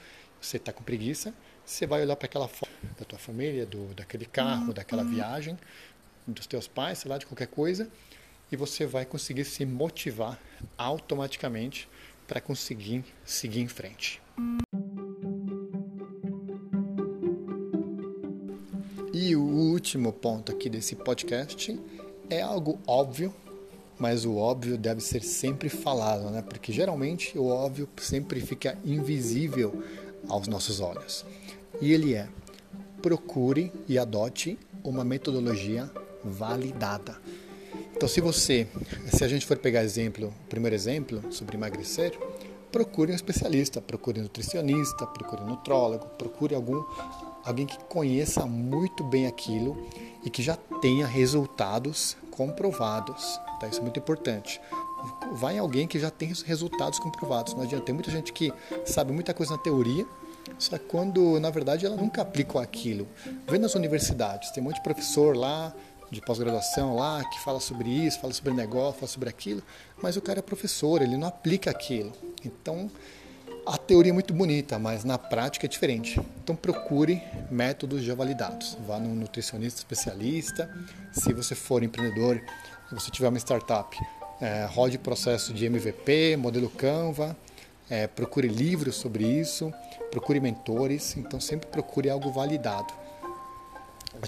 você 0.42 0.58
está 0.58 0.74
com 0.74 0.84
preguiça, 0.84 1.34
você 1.66 1.88
vai 1.88 2.02
olhar 2.02 2.16
para 2.16 2.26
aquela 2.26 2.48
foto 2.48 2.72
da 3.00 3.06
tua 3.06 3.20
família, 3.20 3.66
do, 3.66 3.94
daquele 3.94 4.26
carro, 4.26 4.74
daquela 4.74 5.04
uhum. 5.04 5.12
viagem, 5.16 5.58
dos 6.28 6.48
teus 6.48 6.68
pais, 6.68 7.00
sei 7.00 7.10
lá, 7.10 7.18
de 7.18 7.26
qualquer 7.26 7.48
coisa, 7.48 7.90
e 8.52 8.56
você 8.56 8.86
vai 8.86 9.06
conseguir 9.06 9.46
se 9.46 9.66
motivar 9.66 10.40
automaticamente 10.78 11.88
para 12.28 12.42
conseguir 12.42 13.06
seguir 13.24 13.62
em 13.62 13.68
frente. 13.68 14.22
Último 19.96 20.12
ponto 20.12 20.52
aqui 20.52 20.70
desse 20.70 20.94
podcast 20.94 21.80
é 22.30 22.42
algo 22.42 22.78
óbvio, 22.86 23.34
mas 23.98 24.26
o 24.26 24.36
óbvio 24.36 24.78
deve 24.78 25.00
ser 25.00 25.24
sempre 25.24 25.70
falado, 25.70 26.30
né? 26.30 26.42
Porque 26.42 26.74
geralmente 26.74 27.38
o 27.38 27.48
óbvio 27.48 27.88
sempre 27.96 28.42
fica 28.42 28.78
invisível 28.84 29.82
aos 30.28 30.50
nossos 30.50 30.82
olhos. 30.82 31.26
E 31.80 31.94
ele 31.94 32.14
é: 32.14 32.28
procure 33.02 33.72
e 33.88 33.98
adote 33.98 34.60
uma 34.84 35.06
metodologia 35.06 35.90
validada. 36.22 37.18
Então, 37.96 38.10
se 38.10 38.20
você, 38.20 38.68
se 39.14 39.24
a 39.24 39.30
gente 39.30 39.46
for 39.46 39.58
pegar 39.58 39.82
exemplo, 39.82 40.34
primeiro 40.50 40.76
exemplo 40.76 41.24
sobre 41.32 41.56
emagrecer, 41.56 42.20
procure 42.70 43.14
um 43.14 43.16
especialista, 43.16 43.80
procure 43.80 44.20
um 44.20 44.24
nutricionista, 44.24 45.08
procure 45.08 45.42
um 45.42 45.48
nutrólogo, 45.48 46.06
procure 46.18 46.54
algum 46.54 46.84
alguém 47.46 47.66
que 47.66 47.78
conheça 47.86 48.46
muito 48.46 49.04
bem 49.04 49.28
aquilo 49.28 49.88
e 50.24 50.30
que 50.30 50.42
já 50.42 50.58
tenha 50.82 51.06
resultados 51.06 52.18
comprovados. 52.32 53.40
Tá? 53.60 53.68
Isso 53.68 53.80
é 53.80 53.84
muito 53.84 54.00
importante. 54.00 54.60
Vai 55.34 55.56
em 55.56 55.60
alguém 55.60 55.88
que 55.88 56.00
já 56.00 56.10
tem 56.10 56.34
resultados 56.46 57.00
comprovados. 57.00 57.54
Não 57.54 57.62
adianta. 57.62 57.86
Tem 57.86 57.94
muita 57.94 58.10
gente 58.10 58.34
que 58.34 58.52
sabe 58.86 59.14
muita 59.14 59.34
coisa 59.34 59.54
na 59.54 59.58
teoria, 59.60 60.06
só 60.58 60.78
que 60.78 60.86
quando, 60.86 61.40
na 61.40 61.50
verdade, 61.50 61.86
ela 61.86 61.96
nunca 61.96 62.22
aplicou 62.22 62.60
aquilo. 62.60 63.08
Vê 63.48 63.60
nas 63.60 63.76
universidades, 63.76 64.52
tem 64.52 64.62
um 64.62 64.66
monte 64.66 64.78
de 64.78 64.84
professor 64.84 65.36
lá, 65.36 65.74
de 66.10 66.22
pós-graduação 66.22 66.96
lá, 66.96 67.24
que 67.26 67.40
fala 67.42 67.60
sobre 67.60 67.90
isso, 67.90 68.20
fala 68.20 68.34
sobre 68.34 68.54
negócio, 68.54 69.00
fala 69.00 69.08
sobre 69.08 69.30
aquilo, 69.30 69.62
mas 70.02 70.16
o 70.16 70.22
cara 70.22 70.40
é 70.40 70.42
professor, 70.42 71.02
ele 71.02 71.18
não 71.18 71.28
aplica 71.28 71.72
aquilo. 71.72 72.12
Então, 72.44 72.90
a 73.66 73.78
teoria 73.78 74.12
é 74.12 74.14
muito 74.14 74.34
bonita, 74.34 74.78
mas 74.78 75.04
na 75.04 75.18
prática 75.18 75.66
é 75.66 75.70
diferente. 75.70 76.20
Então 76.44 76.56
procure 76.56 77.22
métodos 77.50 78.04
já 78.04 78.14
validados. 78.14 78.78
Vá 78.86 79.00
num 79.00 79.16
nutricionista 79.16 79.80
especialista. 79.80 80.70
Se 81.12 81.34
você 81.34 81.56
for 81.56 81.82
empreendedor, 81.82 82.42
se 82.90 82.96
você 82.96 83.10
tiver 83.10 83.28
uma 83.28 83.40
startup, 83.40 83.98
é, 84.40 84.66
rode 84.70 84.98
processo 85.00 85.54
de 85.54 85.66
MVP, 85.66 86.38
modelo 86.38 86.70
Canva, 86.70 87.36
é, 87.90 88.06
procure 88.06 88.48
livros 88.48 88.96
sobre 88.96 89.24
isso, 89.26 89.74
procure 90.12 90.40
mentores. 90.40 91.18
Então 91.18 91.40
sempre 91.40 91.68
procure 91.68 92.10
algo 92.10 92.32
validado. 92.32 92.94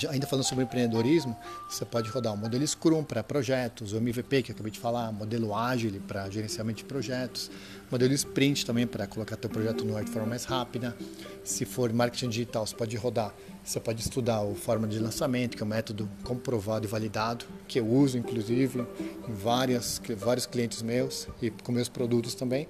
Ainda 0.09 0.27
falando 0.27 0.45
sobre 0.45 0.63
empreendedorismo, 0.63 1.35
você 1.69 1.83
pode 1.83 2.09
rodar 2.09 2.33
o 2.33 2.37
modelo 2.37 2.65
Scrum 2.67 3.03
para 3.03 3.23
projetos, 3.23 3.93
o 3.93 3.97
MVP 3.97 4.43
que 4.43 4.51
eu 4.51 4.53
acabei 4.53 4.71
de 4.71 4.79
falar, 4.79 5.11
modelo 5.11 5.55
Agile 5.55 5.99
para 5.99 6.29
gerenciamento 6.29 6.79
de 6.79 6.85
projetos, 6.85 7.49
modelo 7.89 8.13
Sprint 8.13 8.65
também 8.65 8.85
para 8.85 9.07
colocar 9.07 9.35
teu 9.35 9.49
projeto 9.49 9.83
no 9.83 9.97
ar 9.97 10.03
de 10.03 10.11
forma 10.11 10.29
mais 10.29 10.45
rápida. 10.45 10.95
Se 11.43 11.65
for 11.65 11.91
marketing 11.91 12.29
digital, 12.29 12.65
você 12.65 12.75
pode 12.75 12.95
rodar, 12.97 13.33
você 13.63 13.79
pode 13.79 14.01
estudar 14.01 14.41
o 14.41 14.53
forma 14.55 14.87
de 14.87 14.99
lançamento, 14.99 15.57
que 15.57 15.63
é 15.63 15.65
um 15.65 15.69
método 15.69 16.09
comprovado 16.23 16.85
e 16.85 16.87
validado, 16.87 17.45
que 17.67 17.79
eu 17.79 17.87
uso 17.87 18.17
inclusive 18.17 18.85
em 19.27 19.33
várias, 19.33 20.01
vários 20.17 20.45
clientes 20.45 20.81
meus 20.81 21.27
e 21.41 21.49
com 21.49 21.71
meus 21.71 21.89
produtos 21.89 22.35
também. 22.35 22.67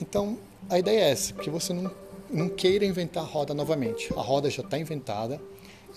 Então, 0.00 0.38
a 0.68 0.78
ideia 0.78 1.00
é 1.00 1.10
essa, 1.10 1.32
que 1.34 1.50
você 1.50 1.72
não, 1.72 1.90
não 2.30 2.48
queira 2.48 2.84
inventar 2.84 3.22
a 3.22 3.26
roda 3.26 3.52
novamente. 3.54 4.12
A 4.16 4.20
roda 4.20 4.48
já 4.50 4.62
está 4.62 4.78
inventada, 4.78 5.40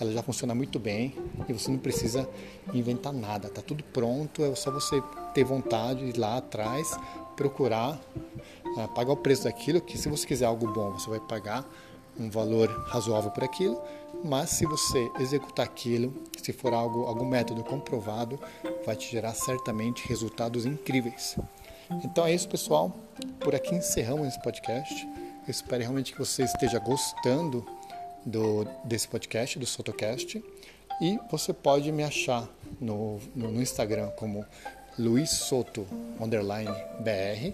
ela 0.00 0.12
já 0.12 0.22
funciona 0.22 0.54
muito 0.54 0.78
bem 0.78 1.14
e 1.48 1.52
você 1.52 1.70
não 1.70 1.78
precisa 1.78 2.28
inventar 2.72 3.12
nada, 3.12 3.48
tá 3.48 3.62
tudo 3.62 3.82
pronto, 3.84 4.42
é 4.42 4.54
só 4.54 4.70
você 4.70 5.02
ter 5.32 5.44
vontade 5.44 6.00
de 6.00 6.16
ir 6.16 6.18
lá 6.18 6.38
atrás, 6.38 6.98
procurar, 7.36 8.00
uh, 8.76 8.88
pagar 8.94 9.12
o 9.12 9.16
preço 9.16 9.44
daquilo, 9.44 9.80
que 9.80 9.98
se 9.98 10.08
você 10.08 10.26
quiser 10.26 10.46
algo 10.46 10.66
bom, 10.72 10.92
você 10.92 11.08
vai 11.08 11.20
pagar 11.20 11.64
um 12.18 12.30
valor 12.30 12.68
razoável 12.88 13.30
por 13.30 13.44
aquilo, 13.44 13.80
mas 14.24 14.50
se 14.50 14.66
você 14.66 15.10
executar 15.20 15.66
aquilo, 15.66 16.14
se 16.40 16.52
for 16.52 16.72
algo, 16.72 17.04
algum 17.04 17.26
método 17.26 17.62
comprovado, 17.64 18.38
vai 18.86 18.96
te 18.96 19.10
gerar 19.10 19.34
certamente 19.34 20.06
resultados 20.08 20.64
incríveis. 20.64 21.36
Então 22.02 22.24
é 22.24 22.32
isso, 22.32 22.48
pessoal. 22.48 22.96
Por 23.40 23.54
aqui 23.54 23.74
encerramos 23.74 24.28
esse 24.28 24.42
podcast. 24.42 25.06
Eu 25.46 25.50
espero 25.50 25.82
realmente 25.82 26.12
que 26.12 26.18
você 26.18 26.44
esteja 26.44 26.78
gostando 26.78 27.64
do, 28.24 28.64
desse 28.84 29.08
podcast, 29.08 29.58
do 29.58 29.66
Sotocast. 29.66 30.42
E 31.00 31.18
você 31.30 31.52
pode 31.52 31.90
me 31.90 32.04
achar 32.04 32.48
no, 32.80 33.18
no, 33.34 33.50
no 33.50 33.62
Instagram 33.62 34.10
como 34.10 34.44
Luiz 34.98 35.30
Soto 35.30 35.86
underline 36.20 36.70
BR, 37.00 37.52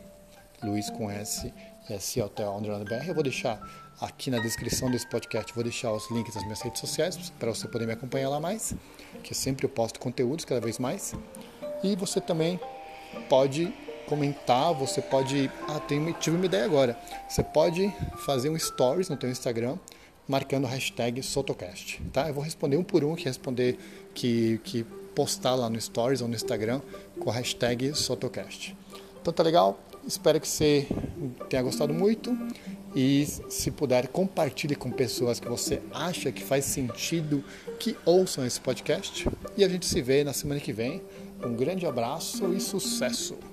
Luiz 0.63 0.91
com 0.91 1.11
S 1.11 1.53
S 1.89 2.21
Hotel 2.21 2.55
underline 2.57 2.85
BR. 2.85 3.09
Eu 3.09 3.15
vou 3.15 3.23
deixar 3.23 3.61
aqui 4.01 4.31
na 4.31 4.39
descrição 4.39 4.91
desse 4.91 5.07
podcast, 5.07 5.53
vou 5.55 5.65
deixar 5.65 5.93
os 5.93 6.11
links 6.11 6.35
das 6.35 6.43
minhas 6.45 6.61
redes 6.61 6.81
sociais 6.81 7.33
para 7.39 7.53
você 7.53 7.67
poder 7.69 7.87
me 7.87 7.93
acompanhar 7.93 8.29
lá 8.29 8.41
mais, 8.41 8.75
que 9.23 9.35
sempre 9.35 9.67
eu 9.67 9.71
posto 9.71 9.99
conteúdos 9.99 10.45
cada 10.45 10.61
vez 10.61 10.79
mais. 10.79 11.15
E 11.83 11.97
você 11.97 12.21
também 12.21 12.61
pode 13.29 13.73
comentar, 14.07 14.75
você 14.75 15.01
pode, 15.01 15.51
ah, 15.69 15.81
tem, 15.81 16.13
tive 16.15 16.37
uma 16.37 16.47
ideia 16.47 16.65
agora. 16.65 16.99
Você 17.29 17.43
pode 17.43 17.93
fazer 18.19 18.51
um 18.51 18.59
stories 18.59 19.09
no 19.09 19.17
teu 19.17 19.31
Instagram 19.31 19.79
marcando 20.31 20.65
a 20.65 20.69
hashtag 20.69 21.21
Sotocast. 21.23 22.01
Tá? 22.13 22.29
Eu 22.29 22.35
vou 22.35 22.45
responder 22.45 22.77
um 22.77 22.85
por 22.85 23.03
um 23.03 23.17
que 23.17 23.25
responder 23.25 23.77
que, 24.15 24.61
que 24.63 24.85
postar 25.15 25.57
lá 25.57 25.69
no 25.69 25.79
Stories 25.81 26.23
ou 26.23 26.29
no 26.29 26.35
Instagram 26.37 26.81
com 27.19 27.29
a 27.29 27.33
hashtag 27.33 27.93
Sotocast. 27.95 28.77
Então 29.21 29.33
tá 29.33 29.43
legal? 29.43 29.79
Espero 30.07 30.41
que 30.41 30.49
você 30.49 30.87
tenha 31.49 31.63
gostado 31.63 31.93
muito 31.93 32.37
e 32.95 33.27
se 33.27 33.73
puder 33.73 34.07
compartilhe 34.09 34.77
com 34.77 34.91
pessoas 34.91 35.41
que 35.41 35.49
você 35.49 35.83
acha 35.93 36.31
que 36.31 36.43
faz 36.43 36.65
sentido 36.65 37.45
que 37.79 37.97
ouçam 38.05 38.47
esse 38.47 38.61
podcast 38.61 39.29
e 39.57 39.65
a 39.65 39.69
gente 39.69 39.85
se 39.85 40.01
vê 40.01 40.23
na 40.23 40.33
semana 40.33 40.61
que 40.61 40.73
vem. 40.73 41.03
Um 41.45 41.55
grande 41.55 41.87
abraço 41.87 42.55
e 42.55 42.61
sucesso! 42.61 43.50